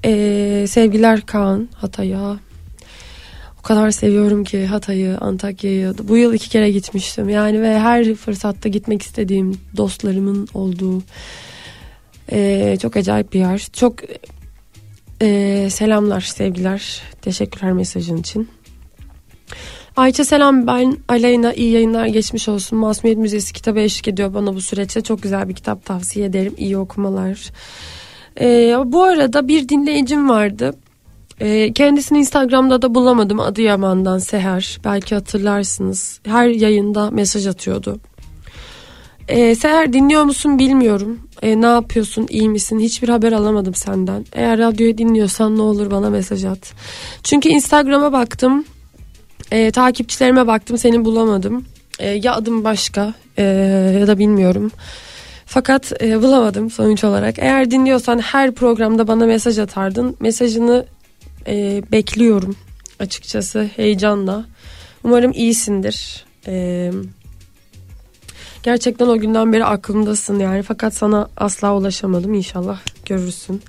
[0.05, 2.39] Ee, sevgiler Kaan Hatay'a.
[3.59, 5.95] O kadar seviyorum ki Hatay'ı, Antakya'yı.
[6.03, 7.29] Bu yıl iki kere gitmiştim.
[7.29, 11.03] Yani ve her fırsatta gitmek istediğim dostlarımın olduğu
[12.33, 13.69] ee, çok acayip bir yer.
[13.73, 13.95] Çok
[15.23, 17.03] e, selamlar, sevgiler.
[17.23, 18.49] Teşekkürler mesajın için.
[19.97, 22.79] Ayça selam ben Aleyna iyi yayınlar geçmiş olsun.
[22.79, 25.01] Masumiyet Müzesi kitabı eşlik ediyor bana bu süreçte.
[25.01, 26.55] Çok güzel bir kitap tavsiye ederim.
[26.57, 27.51] İyi okumalar.
[28.41, 30.75] Ee, bu arada bir dinleyicim vardı.
[31.41, 33.41] Ee, kendisini Instagram'da da bulamadım.
[33.41, 34.79] Adıyaman'dan Seher.
[34.85, 36.21] Belki hatırlarsınız.
[36.25, 38.01] Her yayında mesaj atıyordu.
[39.29, 41.21] Ee, Seher dinliyor musun bilmiyorum.
[41.43, 44.27] Ee, ne yapıyorsun iyi misin hiçbir haber alamadım senden.
[44.33, 46.73] Eğer radyoyu dinliyorsan ne olur bana mesaj at.
[47.23, 48.65] Çünkü Instagram'a baktım.
[49.51, 51.65] E, takipçilerime baktım seni bulamadım.
[51.99, 53.43] E, ya adım başka e,
[54.01, 54.71] ya da bilmiyorum.
[55.47, 57.39] Fakat e, bulamadım sonuç olarak.
[57.39, 60.17] Eğer dinliyorsan her programda bana mesaj atardın.
[60.21, 60.87] Mesajını
[61.47, 62.57] e, bekliyorum
[63.01, 64.45] açıkçası heyecanla.
[65.05, 66.25] Umarım iyisindir.
[66.47, 66.93] Eee
[68.65, 70.63] Gerçekten o günden beri aklımdasın yani.
[70.63, 72.35] Fakat sana asla ulaşamadım.
[72.35, 73.63] İnşallah görürsün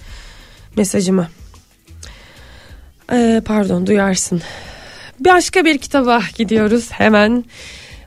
[0.78, 1.28] mesajımı.
[3.12, 4.42] Ee, pardon duyarsın.
[5.20, 7.46] Başka bir kitaba gidiyoruz hemen.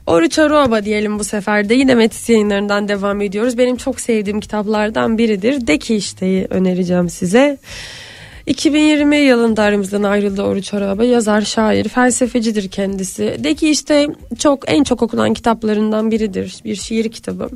[0.07, 3.57] Oruç Aruaba diyelim bu sefer de yine Metis yayınlarından devam ediyoruz.
[3.57, 5.67] Benim çok sevdiğim kitaplardan biridir.
[5.67, 7.57] De ki işteyi önereceğim size.
[8.49, 11.03] 2020 yılında aramızdan ayrıldı Oruç Araba.
[11.03, 13.37] Yazar, şair, felsefecidir kendisi.
[13.43, 14.07] De ki işte
[14.39, 16.55] çok en çok okunan kitaplarından biridir.
[16.65, 17.49] Bir şiir kitabı.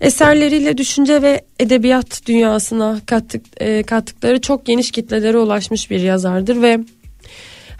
[0.00, 6.80] Eserleriyle düşünce ve edebiyat dünyasına kattık, e, kattıkları çok geniş kitlelere ulaşmış bir yazardır ve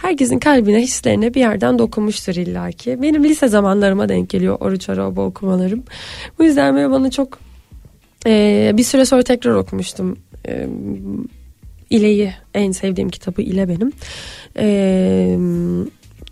[0.02, 3.02] herkesin kalbine, hislerine bir yerden dokunmuştur illaki.
[3.02, 5.84] Benim lise zamanlarıma denk geliyor Oruç Araba okumalarım.
[6.38, 7.38] Bu yüzden böyle bana çok
[8.26, 10.18] e, bir süre sonra tekrar okumuştum.
[10.48, 10.66] E,
[11.94, 13.92] İle'yi en sevdiğim kitabı İle benim.
[14.58, 15.38] E,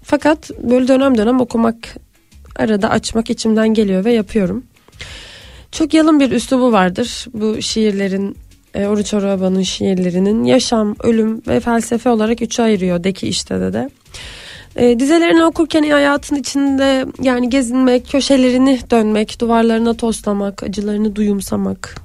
[0.02, 1.96] fakat böyle dönem dönem okumak
[2.56, 4.64] arada açmak içimden geliyor ve yapıyorum.
[5.72, 8.36] Çok yalın bir üslubu vardır bu şiirlerin
[8.74, 13.90] e, Oruç Araba'nın şiirlerinin yaşam, ölüm ve felsefe olarak üçe ayırıyor Deki işte de de.
[14.76, 21.96] E, dizelerini okurken hayatın içinde yani gezinmek, köşelerini dönmek, duvarlarına toslamak, acılarını duyumsamak.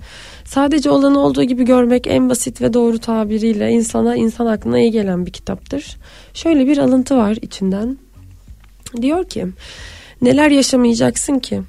[0.47, 5.25] Sadece olanı olduğu gibi görmek en basit ve doğru tabiriyle insana, insan aklına iyi gelen
[5.25, 5.97] bir kitaptır.
[6.33, 7.97] Şöyle bir alıntı var içinden.
[9.01, 9.47] Diyor ki,
[10.21, 11.62] neler yaşamayacaksın ki?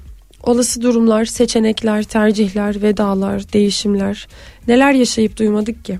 [0.43, 4.27] Olası durumlar, seçenekler, tercihler, vedalar, değişimler.
[4.67, 5.99] Neler yaşayıp duymadık ki?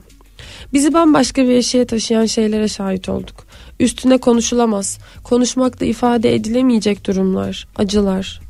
[0.73, 3.45] Bizi bambaşka bir eşiğe taşıyan şeylere şahit olduk.
[3.79, 8.48] Üstüne konuşulamaz, konuşmakla ifade edilemeyecek durumlar, acılar.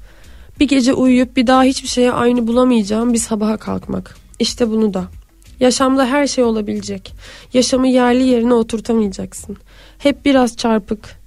[0.60, 4.18] Bir gece uyuyup bir daha hiçbir şeye aynı bulamayacağım bir sabaha kalkmak.
[4.40, 5.08] İşte bunu da.
[5.60, 7.14] Yaşamda her şey olabilecek.
[7.54, 9.58] Yaşamı yerli yerine oturtamayacaksın.
[9.98, 11.20] Hep biraz çarpık,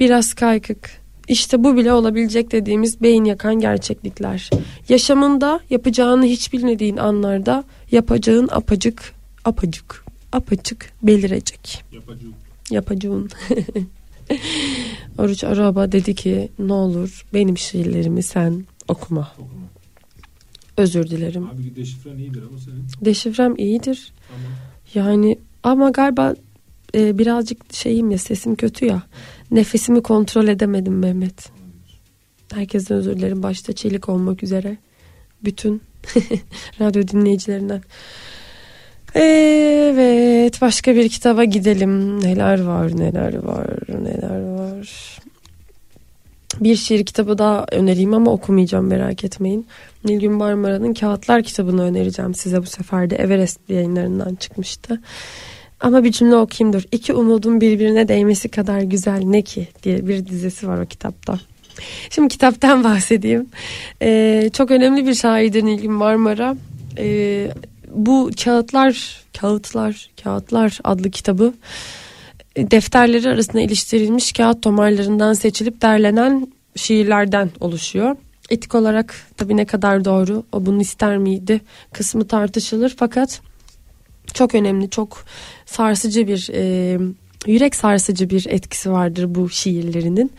[0.00, 0.90] biraz kaykık.
[1.28, 4.50] İşte bu bile olabilecek dediğimiz beyin yakan gerçeklikler.
[4.88, 9.12] Yaşamında yapacağını hiç bilmediğin anlarda yapacağın apacık,
[9.44, 11.84] apacık, apacık belirecek.
[12.70, 13.30] Yapacağın.
[15.18, 19.32] Oruç Araba dedi ki ne olur benim şiirlerimi sen okuma.
[20.76, 21.46] Özür dilerim.
[21.46, 22.86] Abi deşifren iyidir ama senin.
[23.04, 24.12] Deşifrem iyidir.
[24.28, 24.52] Tamam.
[24.94, 26.34] Yani ama galiba
[26.94, 29.02] e, birazcık şeyim ya sesim kötü ya.
[29.50, 31.50] Nefesimi kontrol edemedim Mehmet.
[32.54, 34.76] Herkesten özür dilerim başta çelik olmak üzere.
[35.44, 35.82] Bütün
[36.80, 37.82] radyo dinleyicilerinden.
[39.14, 42.20] Evet başka bir kitaba gidelim.
[42.20, 45.18] Neler var neler var neler var.
[46.60, 49.66] Bir şiir kitabı daha önereyim ama okumayacağım merak etmeyin.
[50.04, 55.00] Nilgün Marmara'nın Kağıtlar kitabını önereceğim size bu sefer de Everest yayınlarından çıkmıştı.
[55.80, 56.82] Ama bir cümle okuyayım dur.
[56.92, 61.40] İki umudun birbirine değmesi kadar güzel ne ki diye bir dizesi var o kitapta.
[62.10, 63.46] Şimdi kitaptan bahsedeyim.
[64.02, 66.56] Ee, çok önemli bir şairdir Nilgün Marmara.
[66.98, 67.50] Ee,
[67.90, 71.54] bu kağıtlar, kağıtlar, kağıtlar adlı kitabı
[72.58, 78.16] defterleri arasında iliştirilmiş kağıt tomarlarından seçilip derlenen şiirlerden oluşuyor.
[78.50, 81.60] Etik olarak tabii ne kadar doğru o bunu ister miydi
[81.92, 83.40] kısmı tartışılır fakat
[84.34, 85.24] çok önemli çok
[85.66, 86.98] sarsıcı bir e,
[87.46, 90.32] yürek sarsıcı bir etkisi vardır bu şiirlerinin.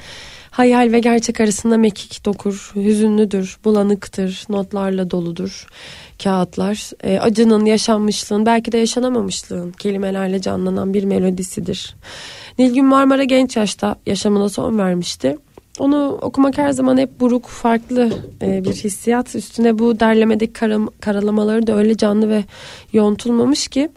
[0.51, 5.67] Hayal ve gerçek arasında mekik dokur, hüzünlüdür, bulanıktır, notlarla doludur
[6.23, 6.91] kağıtlar.
[7.03, 11.95] E, acının, yaşanmışlığın, belki de yaşanamamışlığın kelimelerle canlanan bir melodisidir.
[12.59, 15.37] Nilgün Marmara genç yaşta yaşamına son vermişti.
[15.79, 18.09] Onu okumak her zaman hep buruk, farklı
[18.41, 19.35] e, bir hissiyat.
[19.35, 22.43] Üstüne bu derlemedeki karam- karalamaları da öyle canlı ve
[22.93, 23.89] yontulmamış ki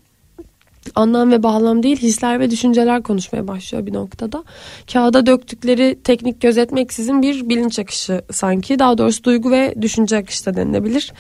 [0.95, 4.45] anlam ve bağlam değil hisler ve düşünceler konuşmaya başlıyor bir noktada.
[4.93, 8.79] Kağıda döktükleri teknik gözetmeksizin bir bilinç akışı sanki.
[8.79, 11.13] Daha doğrusu duygu ve düşünce akışı da denilebilir.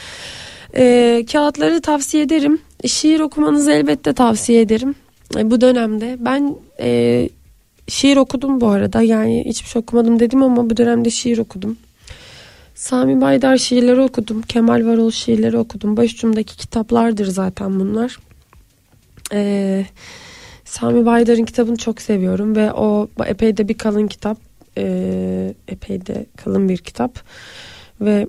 [0.77, 2.59] E, kağıtları tavsiye ederim.
[2.87, 4.95] Şiir okumanızı elbette tavsiye ederim.
[5.37, 7.29] E, bu dönemde ben e,
[7.89, 9.03] şiir okudum bu arada.
[9.03, 11.77] Yani hiçbir şey okumadım dedim ama bu dönemde şiir okudum.
[12.75, 14.43] Sami Baydar şiirleri okudum.
[14.43, 15.97] Kemal Varol şiirleri okudum.
[15.97, 18.18] Başucumdaki kitaplardır zaten bunlar.
[19.33, 19.87] Ee,
[20.64, 24.39] Sami Baydar'ın kitabını çok seviyorum ve o epey de bir kalın kitap.
[24.79, 27.20] Ee, epey de kalın bir kitap.
[28.01, 28.27] Ve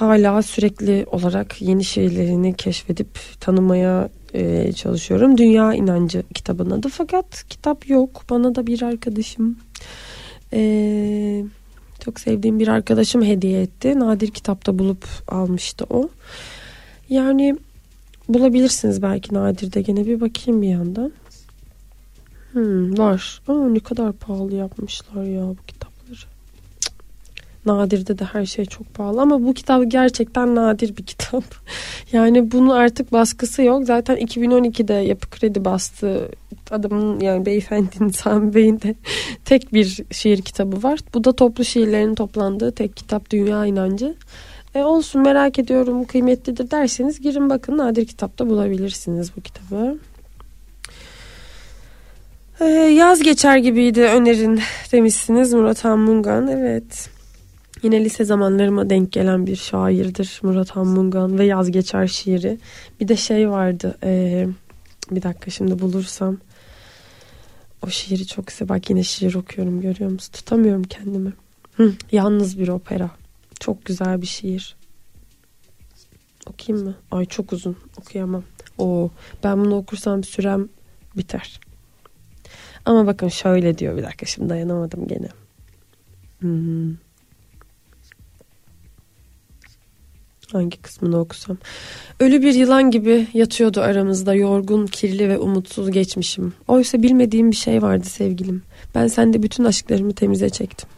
[0.00, 3.08] hala sürekli olarak yeni şiirlerini keşfedip
[3.40, 5.38] tanımaya e, çalışıyorum.
[5.38, 8.22] Dünya İnancı kitabının adı fakat kitap yok.
[8.30, 9.58] Bana da bir arkadaşım
[10.52, 11.44] e,
[12.00, 14.00] çok sevdiğim bir arkadaşım hediye etti.
[14.00, 16.08] Nadir kitapta bulup almıştı o.
[17.08, 17.56] Yani
[18.28, 21.12] bulabilirsiniz belki Nadir'de gene bir bakayım bir yandan.
[22.52, 23.42] Hmm, var.
[23.48, 25.93] Aa, ne kadar pahalı yapmışlar ya bu kitapları.
[27.66, 31.44] Nadir'de de her şey çok pahalı ama bu kitap gerçekten nadir bir kitap.
[32.12, 33.84] Yani bunun artık baskısı yok.
[33.84, 36.28] Zaten 2012'de Yapı Kredi bastı.
[36.70, 38.94] Adamın yani beyefendinin Sami Bey'in de
[39.44, 40.98] tek bir şiir kitabı var.
[41.14, 44.14] Bu da toplu şiirlerin toplandığı tek kitap Dünya İnancı.
[44.74, 49.98] E olsun merak ediyorum kıymetlidir derseniz girin bakın nadir kitapta bulabilirsiniz bu kitabı.
[52.60, 54.60] Ee, yaz geçer gibiydi önerin
[54.92, 56.48] demişsiniz Murat Anmungan.
[56.48, 57.13] Evet.
[57.84, 62.58] Yine lise zamanlarıma denk gelen bir şairdir Murat Anmungan ve yaz geçer şiiri.
[63.00, 63.98] Bir de şey vardı.
[64.02, 64.46] ee,
[65.10, 66.38] bir dakika şimdi bulursam.
[67.86, 68.68] O şiiri çok güzel.
[68.68, 70.32] Bak yine şiir okuyorum görüyor musun?
[70.32, 71.32] Tutamıyorum kendimi.
[71.76, 73.10] Hı, yalnız bir opera.
[73.60, 74.76] Çok güzel bir şiir.
[76.46, 76.94] Okuyayım mı?
[77.10, 77.76] Ay çok uzun.
[78.00, 78.44] Okuyamam.
[78.78, 79.10] Oo,
[79.44, 80.68] ben bunu okursam sürem
[81.16, 81.60] biter.
[82.84, 85.28] Ama bakın şöyle diyor bir dakika şimdi dayanamadım gene.
[86.38, 87.03] Hmm.
[90.52, 91.56] Hangi kısmını okusam?
[92.20, 96.52] Ölü bir yılan gibi yatıyordu aramızda yorgun, kirli ve umutsuz geçmişim.
[96.68, 98.62] Oysa bilmediğim bir şey vardı sevgilim.
[98.94, 100.88] Ben sende bütün aşklarımı temize çektim.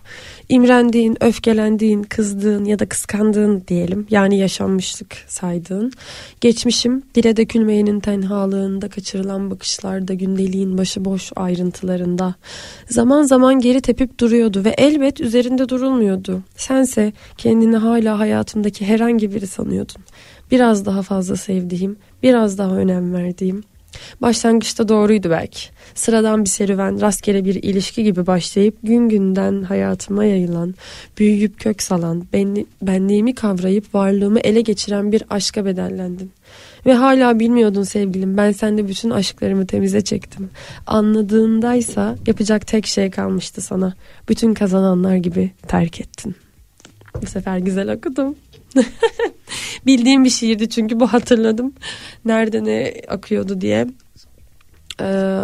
[0.48, 4.06] İmrendiğin, öfkelendiğin, kızdığın ya da kıskandığın diyelim.
[4.10, 5.92] Yani yaşanmışlık saydığın.
[6.40, 12.34] Geçmişim dile dökülmeyenin tenhalığında, kaçırılan bakışlarda, gündeliğin başıboş ayrıntılarında.
[12.88, 16.42] Zaman zaman geri tepip duruyordu ve elbet üzerinde durulmuyordu.
[16.56, 20.02] Sense kendini hala hayatımdaki herhangi biri sanıyordun.
[20.50, 23.62] Biraz daha fazla sevdiğim, biraz daha önem verdiğim.
[24.22, 25.60] Başlangıçta doğruydu belki.
[25.94, 30.74] Sıradan bir serüven, rastgele bir ilişki gibi başlayıp gün günden hayatıma yayılan,
[31.18, 36.30] büyüyüp kök salan, benli, benliğimi kavrayıp varlığımı ele geçiren bir aşka bedellendim.
[36.86, 40.50] Ve hala bilmiyordun sevgilim ben sende bütün aşklarımı temize çektim.
[40.86, 43.94] Anladığındaysa yapacak tek şey kalmıştı sana.
[44.28, 46.36] Bütün kazananlar gibi terk ettin.
[47.22, 48.36] Bu sefer güzel okudum.
[49.86, 51.72] Bildiğim bir şiirdi çünkü bu hatırladım.
[52.24, 53.86] Nerede ne akıyordu diye.
[55.00, 55.38] Ee,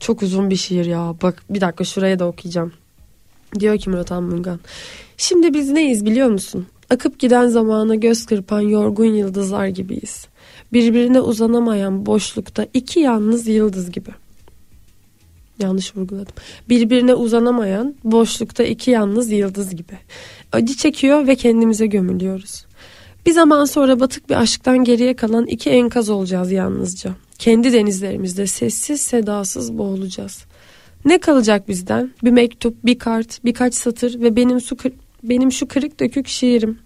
[0.00, 1.14] çok uzun bir şiir ya.
[1.22, 2.72] Bak bir dakika şuraya da okuyacağım.
[3.60, 4.60] Diyor ki Murat Anmungan.
[5.16, 6.66] Şimdi biz neyiz biliyor musun?
[6.90, 10.26] Akıp giden zamana göz kırpan yorgun yıldızlar gibiyiz.
[10.72, 14.10] Birbirine uzanamayan boşlukta iki yalnız yıldız gibi.
[15.58, 16.34] Yanlış vurguladım.
[16.68, 19.98] Birbirine uzanamayan boşlukta iki yalnız yıldız gibi.
[20.52, 22.64] Acı çekiyor ve kendimize gömülüyoruz.
[23.26, 27.10] Bir zaman sonra batık bir aşktan geriye kalan iki enkaz olacağız yalnızca.
[27.38, 30.44] Kendi denizlerimizde sessiz sedasız boğulacağız.
[31.04, 32.10] Ne kalacak bizden?
[32.24, 34.76] Bir mektup, bir kart, birkaç satır ve benim su
[35.22, 36.78] benim şu kırık dökük şiirim.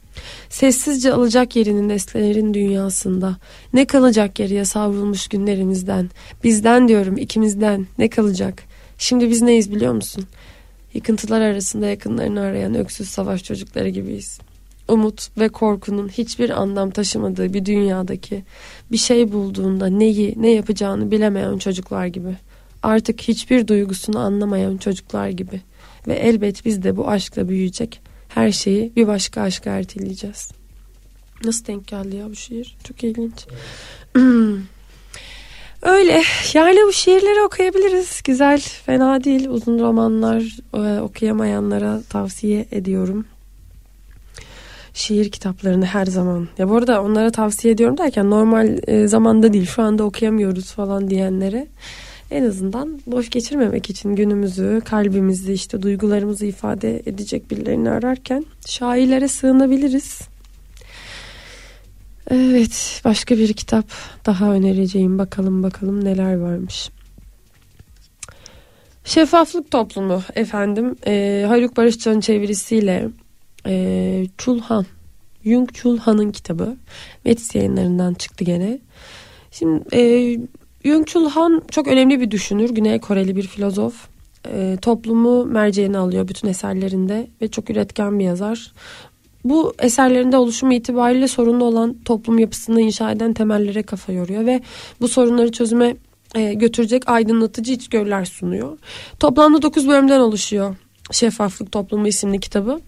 [0.49, 3.37] Sessizce alacak yerini nesnelerin dünyasında.
[3.75, 6.11] Ne kalacak geriye savrulmuş günlerimizden?
[6.45, 7.87] Bizden diyorum ikimizden.
[7.99, 8.63] Ne kalacak?
[8.99, 10.25] Şimdi biz neyiz biliyor musun?
[10.95, 14.39] Yıkıntılar arasında yakınlarını arayan öksüz savaş çocukları gibiyiz.
[14.89, 18.45] Umut ve korkunun hiçbir anlam taşımadığı bir dünyadaki
[18.93, 22.37] bir şey bulduğunda neyi ne yapacağını bilemeyen çocuklar gibi.
[22.83, 25.61] Artık hiçbir duygusunu anlamayan çocuklar gibi.
[26.07, 30.51] Ve elbet biz de bu aşkla büyüyecek her şeyi bir başka aşka erteleyeceğiz.
[31.45, 32.77] Nasıl denk geldi ya bu şiir?
[32.85, 33.47] Çok ilginç.
[35.83, 36.23] Öyle
[36.55, 38.21] yani bu şiirleri okuyabiliriz.
[38.25, 39.49] Güzel, fena değil.
[39.49, 40.43] Uzun romanlar
[40.75, 43.25] e, okuyamayanlara tavsiye ediyorum.
[44.95, 46.49] Şiir kitaplarını her zaman.
[46.59, 51.11] Ya bu arada onlara tavsiye ediyorum derken normal e, zamanda değil şu anda okuyamıyoruz falan
[51.11, 51.67] diyenlere
[52.31, 60.32] en azından boş geçirmemek için günümüzü, kalbimizi, işte duygularımızı ifade edecek birilerini ararken şairlere sığınabiliriz.
[62.31, 63.85] Evet, başka bir kitap
[64.27, 65.19] daha önereceğim.
[65.19, 66.91] Bakalım bakalım neler varmış.
[69.05, 70.97] Şeffaflık Toplumu efendim.
[71.07, 73.09] E, Haluk Barışcan'ın çevirisiyle
[73.67, 74.87] e, Çulhan,
[75.45, 76.77] Jung Çulhan'ın kitabı.
[77.25, 78.79] Metis yayınlarından çıktı gene.
[79.51, 80.01] Şimdi e,
[80.85, 82.71] Jung Chul Han çok önemli bir düşünür.
[82.71, 84.09] Güney Koreli bir filozof.
[84.49, 88.73] E, toplumu merceğine alıyor bütün eserlerinde ve çok üretken bir yazar.
[89.45, 94.61] Bu eserlerinde oluşumu itibariyle sorunlu olan toplum yapısını inşa eden temellere kafa yoruyor ve
[95.01, 95.97] bu sorunları çözüme
[96.35, 98.79] e, götürecek aydınlatıcı içgörüler sunuyor.
[99.21, 100.77] Toplamda 9 bölümden oluşuyor
[101.13, 102.81] Şeffaflık Toplumu isimli kitabı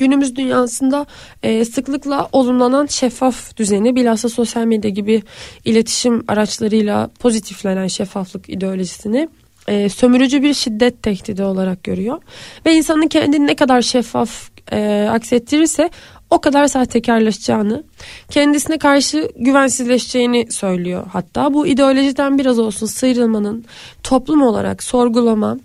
[0.00, 1.06] günümüz dünyasında
[1.42, 5.22] e, sıklıkla olumlanan şeffaf düzeni bilhassa sosyal medya gibi
[5.64, 9.28] iletişim araçlarıyla pozitiflenen şeffaflık ideolojisini
[9.68, 12.22] e, sömürücü bir şiddet tehdidi olarak görüyor.
[12.66, 15.90] Ve insanın kendini ne kadar şeffaf e, aksettirirse
[16.30, 17.84] o kadar sahtekarlaşacağını,
[18.30, 21.06] kendisine karşı güvensizleşeceğini söylüyor.
[21.12, 23.64] Hatta bu ideolojiden biraz olsun sıyrılmanın
[24.02, 25.58] toplum olarak sorgulama,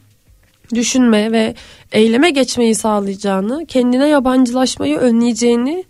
[0.73, 1.55] düşünme ve
[1.91, 5.83] eyleme geçmeyi sağlayacağını, kendine yabancılaşmayı önleyeceğini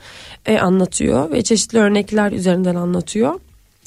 [0.46, 3.40] e, anlatıyor ve çeşitli örnekler üzerinden anlatıyor.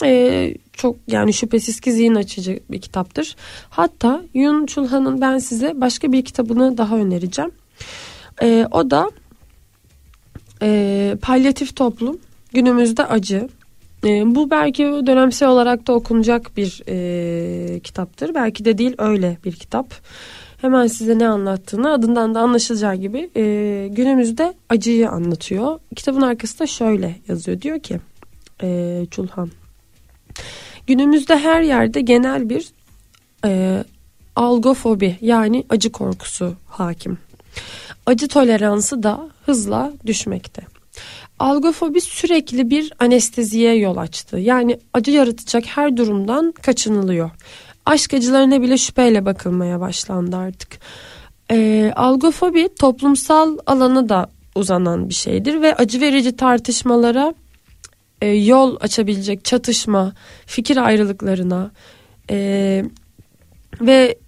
[0.04, 3.36] E, çok yani şüphesiz ki zihin açıcı bir kitaptır.
[3.70, 7.50] Hatta Yun Chulhan'ın ben size başka bir kitabını daha önereceğim.
[8.42, 9.10] E, o da
[10.62, 12.18] e, palyatif toplum
[12.52, 13.48] günümüzde acı.
[14.04, 18.34] E, bu belki dönemsel olarak da okunacak bir e, kitaptır.
[18.34, 19.94] Belki de değil öyle bir kitap.
[20.60, 25.80] Hemen size ne anlattığını adından da anlaşılacağı gibi e, günümüzde acıyı anlatıyor.
[25.96, 27.60] Kitabın arkasında şöyle yazıyor.
[27.60, 28.00] Diyor ki
[28.62, 29.50] e, Çulhan.
[30.86, 32.68] Günümüzde her yerde genel bir
[33.44, 33.84] e,
[34.36, 37.18] algofobi yani acı korkusu hakim.
[38.06, 40.62] Acı toleransı da hızla düşmekte.
[41.38, 44.38] Algofobi sürekli bir anesteziye yol açtı.
[44.38, 47.30] Yani acı yaratacak her durumdan kaçınılıyor.
[47.86, 50.78] Aşk acılarına bile şüpheyle bakılmaya başlandı artık.
[51.50, 57.34] Ee, algofobi toplumsal alana da uzanan bir şeydir ve acı verici tartışmalara
[58.22, 60.12] e, yol açabilecek çatışma,
[60.46, 61.70] fikir ayrılıklarına
[62.30, 62.84] e,
[63.80, 64.18] ve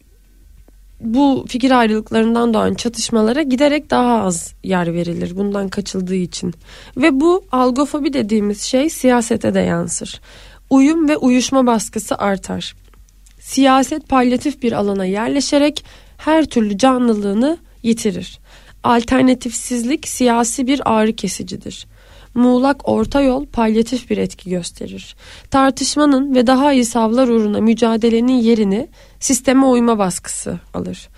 [1.01, 6.55] bu fikir ayrılıklarından doğan çatışmalara giderek daha az yer verilir bundan kaçıldığı için.
[6.97, 10.21] Ve bu algofobi dediğimiz şey siyasete de yansır.
[10.71, 12.77] Uyum ve uyuşma baskısı artar.
[13.41, 15.85] Siyaset palyatif bir alana yerleşerek
[16.17, 18.39] her türlü canlılığını yitirir.
[18.85, 21.87] Alternatifsizlik siyasi bir ağrı kesicidir.
[22.35, 25.17] Muğlak orta yol palyatif bir etki gösterir.
[25.51, 28.89] Tartışmanın ve daha iyi savlar uğruna mücadelenin yerini
[29.21, 31.09] sisteme uyma baskısı alır.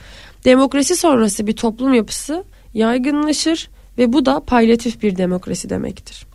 [0.44, 2.44] Demokrasi sonrası bir toplum yapısı
[2.74, 6.26] yaygınlaşır ve bu da palyatif bir demokrasi demektir.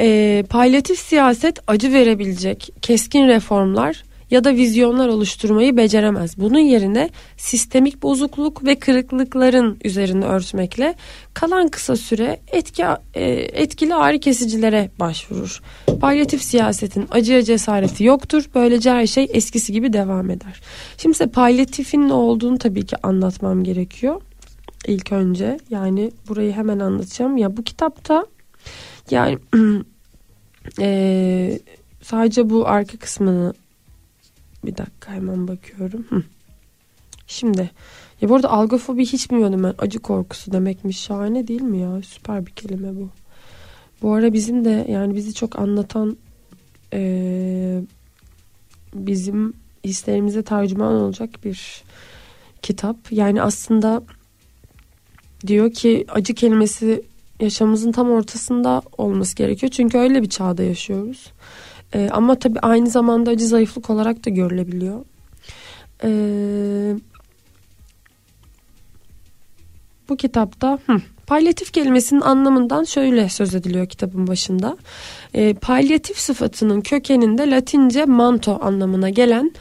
[0.00, 6.38] E, palyatif siyaset acı verebilecek keskin reformlar ya da vizyonlar oluşturmayı beceremez.
[6.38, 10.94] Bunun yerine sistemik bozukluk ve kırıklıkların üzerine örtmekle
[11.34, 15.62] kalan kısa süre etki, e, etkili ağrı kesicilere başvurur.
[16.00, 18.44] Palyatif siyasetin acıya cesareti yoktur.
[18.54, 20.60] Böylece her şey eskisi gibi devam eder.
[20.96, 24.20] Şimdi ise palyatifin ne olduğunu tabii ki anlatmam gerekiyor.
[24.86, 27.36] İlk önce yani burayı hemen anlatacağım.
[27.36, 28.26] Ya bu kitapta
[29.10, 29.38] yani
[30.80, 31.58] e,
[32.02, 33.54] sadece bu arka kısmını
[34.64, 36.06] bir dakika hemen bakıyorum.
[36.10, 36.22] Hı.
[37.26, 37.70] Şimdi
[38.20, 39.74] ya bu arada algofobi hiç bilmiyordum ben.
[39.78, 41.00] Acı korkusu demekmiş.
[41.00, 42.02] Şahane değil mi ya?
[42.02, 43.08] Süper bir kelime bu.
[44.02, 46.16] Bu ara bizim de yani bizi çok anlatan
[46.92, 47.82] e,
[48.94, 49.52] bizim
[49.84, 51.84] hislerimize tercüman olacak bir
[52.62, 52.96] kitap.
[53.10, 54.02] Yani aslında
[55.46, 57.02] diyor ki acı kelimesi
[57.40, 59.72] yaşamımızın tam ortasında olması gerekiyor.
[59.72, 61.32] Çünkü öyle bir çağda yaşıyoruz.
[61.94, 65.04] Ee, ama tabii aynı zamanda acı zayıflık olarak da görülebiliyor.
[66.04, 66.94] Ee,
[70.08, 74.76] bu kitapta hı, palyatif kelimesinin anlamından şöyle söz ediliyor kitabın başında.
[75.34, 79.52] Ee, palyatif sıfatının kökeninde Latince manto anlamına gelen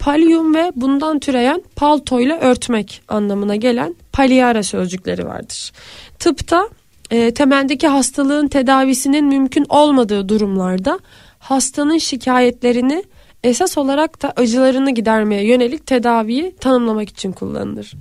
[0.00, 5.72] Palium ve bundan türeyen palto ile örtmek anlamına gelen paliara sözcükleri vardır.
[6.18, 6.68] Tıpta
[7.10, 10.98] e, temeldeki hastalığın tedavisinin mümkün olmadığı durumlarda
[11.40, 13.04] hastanın şikayetlerini
[13.44, 17.94] esas olarak da acılarını gidermeye yönelik tedaviyi tanımlamak için kullanılır.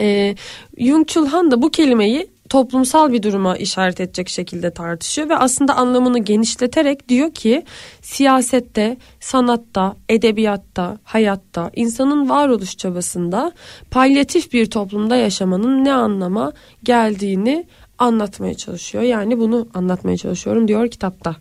[0.00, 0.34] E,
[0.78, 6.18] Jung Chul da bu kelimeyi toplumsal bir duruma işaret edecek şekilde tartışıyor ve aslında anlamını
[6.18, 7.64] genişleterek diyor ki
[8.02, 13.52] siyasette, sanatta, edebiyatta, hayatta, insanın varoluş çabasında
[13.90, 16.52] palyatif bir toplumda yaşamanın ne anlama
[16.82, 17.66] geldiğini
[17.98, 19.04] anlatmaya çalışıyor.
[19.04, 21.36] Yani bunu anlatmaya çalışıyorum diyor kitapta.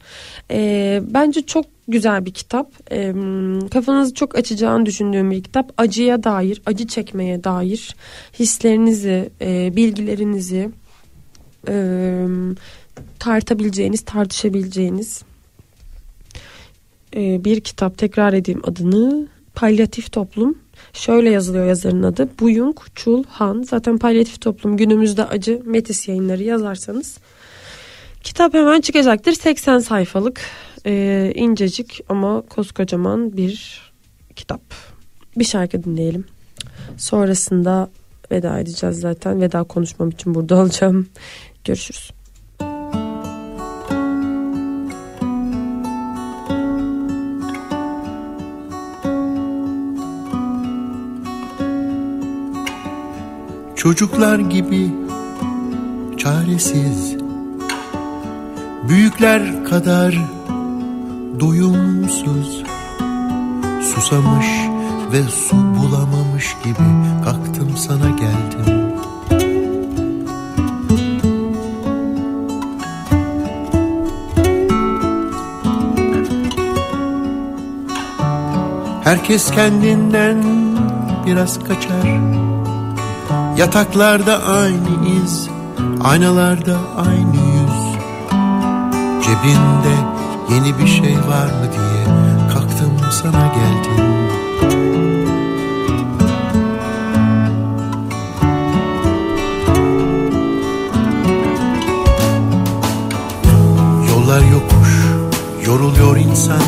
[0.52, 2.72] Ee, bence çok güzel bir kitap.
[2.92, 3.14] Ee,
[3.72, 5.74] kafanızı çok açacağını düşündüğüm bir kitap.
[5.78, 7.96] Acıya dair, acı çekmeye dair
[8.40, 10.70] hislerinizi, e, bilgilerinizi
[11.68, 12.26] e,
[13.20, 15.24] tartabileceğiniz, tartışabileceğiniz
[17.16, 17.98] e, bir kitap.
[17.98, 19.28] Tekrar edeyim adını.
[19.56, 20.58] Palyatif Toplum
[20.96, 22.30] Şöyle yazılıyor yazarın adı.
[22.40, 23.64] Buyung Chul Han.
[23.64, 27.18] Zaten palyatif toplum günümüzde acı Metis yayınları yazarsanız
[28.24, 29.34] kitap hemen çıkacaktır.
[29.34, 30.42] 80 sayfalık
[30.86, 33.82] e, incecik ama koskocaman bir
[34.36, 34.62] kitap.
[35.38, 36.26] Bir şarkı dinleyelim.
[36.98, 37.90] Sonrasında
[38.32, 39.42] veda edeceğiz zaten.
[39.42, 41.08] Veda konuşmam için burada olacağım.
[41.64, 42.15] Görüşürüz.
[53.86, 54.92] Çocuklar gibi
[56.18, 57.16] çaresiz.
[58.90, 60.16] Büyükler kadar
[61.40, 62.64] doyumsuz.
[63.82, 64.48] Susamış
[65.12, 68.94] ve su bulamamış gibi Kalktım sana geldim.
[79.04, 80.44] Herkes kendinden
[81.26, 82.45] biraz kaçar
[83.58, 85.50] Yataklarda aynı iz,
[86.04, 87.96] aynalarda aynı yüz.
[89.26, 90.16] Cebinde
[90.50, 92.06] Yeni bir şey var mı diye
[92.54, 94.06] kalktım sana geldim.
[104.10, 105.06] Yollar yokuş
[105.66, 106.60] yoruluyor insan.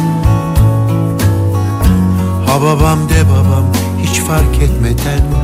[2.45, 3.65] Ha babam de babam
[4.03, 5.36] hiç fark etmeden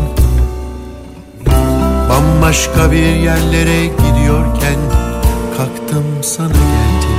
[2.13, 4.79] Bambaşka bir yerlere gidiyorken
[5.57, 7.13] kalktım sana geldim.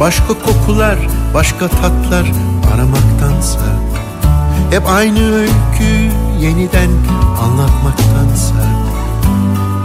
[0.00, 0.98] Başka kokular,
[1.34, 2.32] başka tatlar
[2.74, 3.60] aramaktansa
[4.70, 6.10] Hep aynı öykü
[6.40, 6.90] yeniden
[7.42, 8.54] anlatmaktansa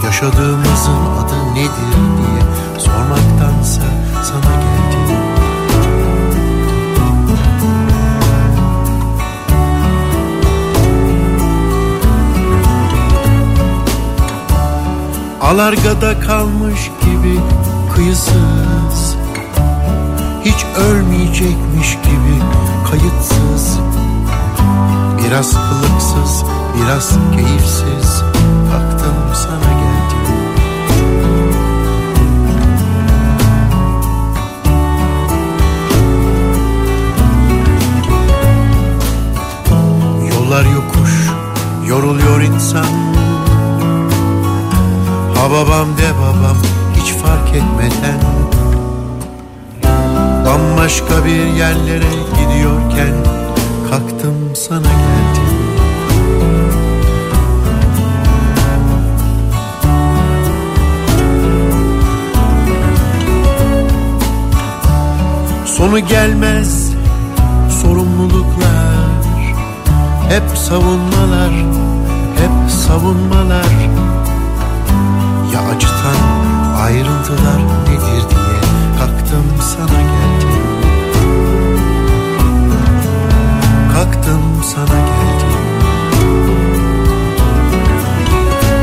[0.05, 2.62] Yaşadığımızın adı nedir diye
[15.53, 17.39] Alargada kalmış gibi
[17.95, 19.15] kıyısız.
[20.45, 22.41] Hiç ölmeyecekmiş gibi
[22.89, 23.79] kayıtsız.
[25.17, 26.43] Biraz kılıksız,
[26.77, 28.23] biraz keyifsiz
[28.71, 30.33] Kalktım sana geldim.
[40.31, 41.29] Yollar yokuş,
[41.87, 43.12] yoruluyor insan
[45.51, 46.57] Babam de babam
[46.95, 48.19] hiç fark etmeden.
[50.45, 53.13] Bambaşka bir yerlere gidiyorken
[53.89, 55.43] kalktım sana geldim.
[65.65, 66.91] Sonu gelmez
[67.81, 68.93] sorumluluklar.
[70.29, 71.51] Hep savunmalar,
[72.37, 73.82] hep savunmalar
[75.75, 76.15] acıtan
[76.81, 78.59] ayrıntılar nedir diye
[78.99, 80.63] kalktım sana geldim.
[83.93, 85.63] Kalktım sana geldim.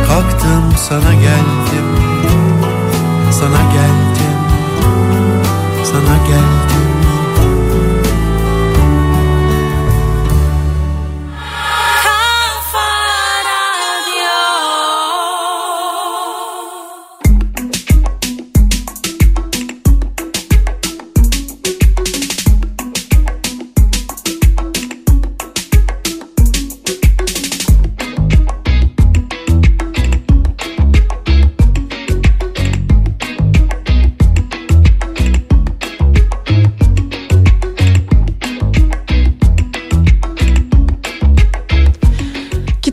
[0.07, 1.87] Kalktım sana geldim.
[3.31, 4.39] Sana geldim.
[5.85, 6.70] Sana geldim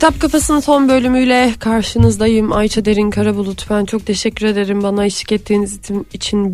[0.08, 2.54] Kitap Kafası'nın son bölümüyle karşınızdayım.
[2.54, 3.70] Ayça Derin Karabulut.
[3.70, 5.80] Ben çok teşekkür ederim bana eşlik ettiğiniz
[6.14, 6.54] için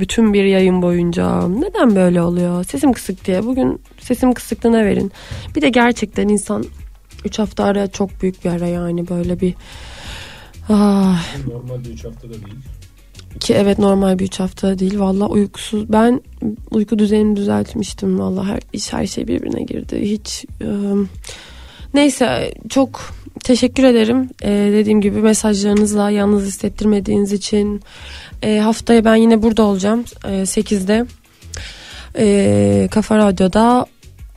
[0.00, 1.48] bütün bir yayın boyunca.
[1.48, 2.64] Neden böyle oluyor?
[2.64, 3.46] Sesim kısık diye.
[3.46, 5.12] Bugün sesim kısıklığına verin.
[5.56, 6.64] Bir de gerçekten insan
[7.24, 9.54] 3 hafta ara çok büyük bir ara yani böyle bir...
[10.68, 12.56] Ah, Normalde 3 haftada değil.
[13.40, 14.98] ki evet normal bir 3 hafta değil.
[14.98, 15.92] Valla uykusuz.
[15.92, 16.20] Ben
[16.70, 18.18] uyku düzenimi düzeltmiştim.
[18.18, 20.00] Valla her, iş her şey birbirine girdi.
[20.02, 20.44] Hiç...
[20.62, 21.06] ıı,
[21.96, 23.00] Neyse çok
[23.44, 24.30] teşekkür ederim.
[24.42, 27.82] Ee, dediğim gibi mesajlarınızla yalnız hissettirmediğiniz için.
[28.42, 30.04] Ee, haftaya ben yine burada olacağım.
[30.24, 31.06] Ee, 8'de.
[32.18, 33.86] Ee, Kafa Radyo'da.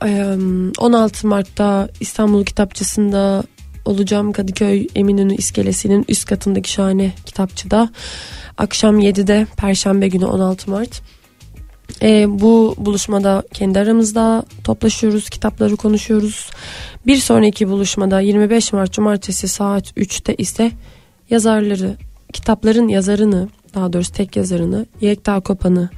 [0.04, 0.36] Ee,
[0.78, 3.42] 16 Mart'ta İstanbul Kitapçısı'nda
[3.84, 4.32] olacağım.
[4.32, 7.90] Kadıköy Eminönü İskelesi'nin üst katındaki şahane kitapçıda.
[8.58, 11.02] Akşam 7'de Perşembe günü 16 Mart.
[12.02, 16.50] Ee, bu buluşmada kendi aramızda toplaşıyoruz, kitapları konuşuyoruz.
[17.06, 20.70] Bir sonraki buluşmada 25 Mart Cumartesi saat 3'te ise
[21.30, 21.96] yazarları,
[22.32, 25.90] kitapların yazarını, daha doğrusu tek yazarını, Yekta Kopan'ı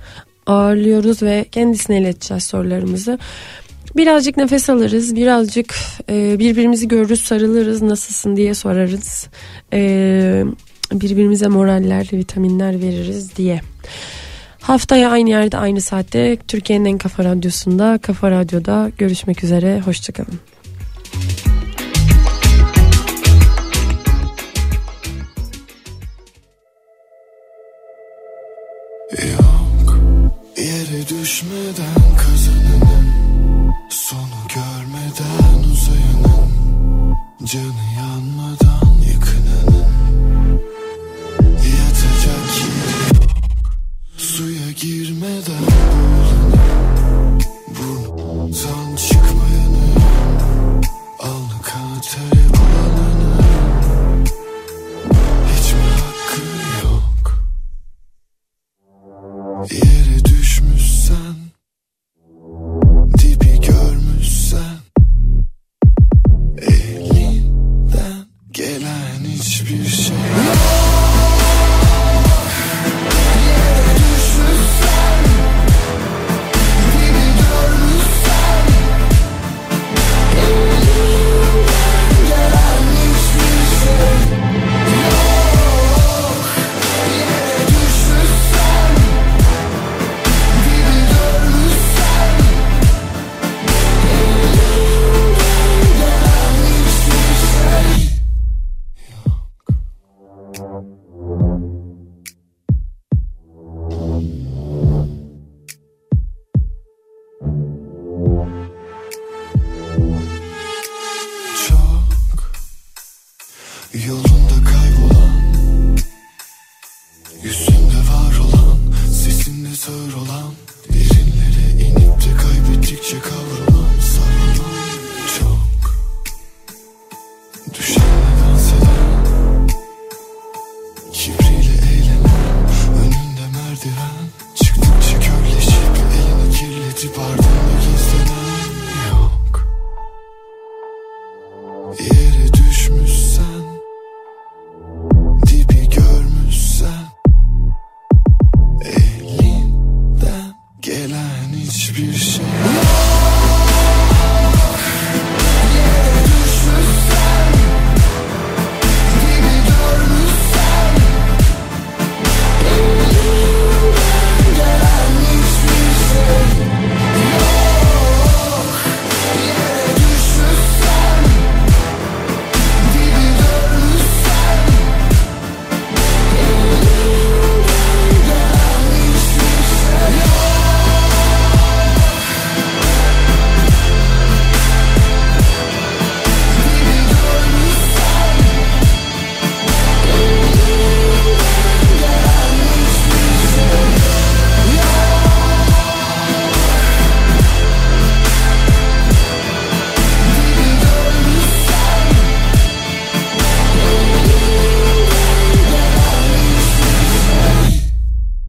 [0.46, 3.18] ağırlıyoruz ve kendisine ileteceğiz sorularımızı.
[3.96, 5.74] Birazcık nefes alırız, birazcık
[6.10, 9.28] e, birbirimizi görürüz, sarılırız, nasılsın diye sorarız.
[9.72, 10.44] E,
[10.92, 13.60] birbirimize moraller, vitaminler veririz diye.
[14.62, 19.80] Haftaya aynı yerde aynı saatte Türkiye'nin en kafa radyosunda Kafa Radyo'da görüşmek üzere.
[19.80, 20.51] Hoşçakalın.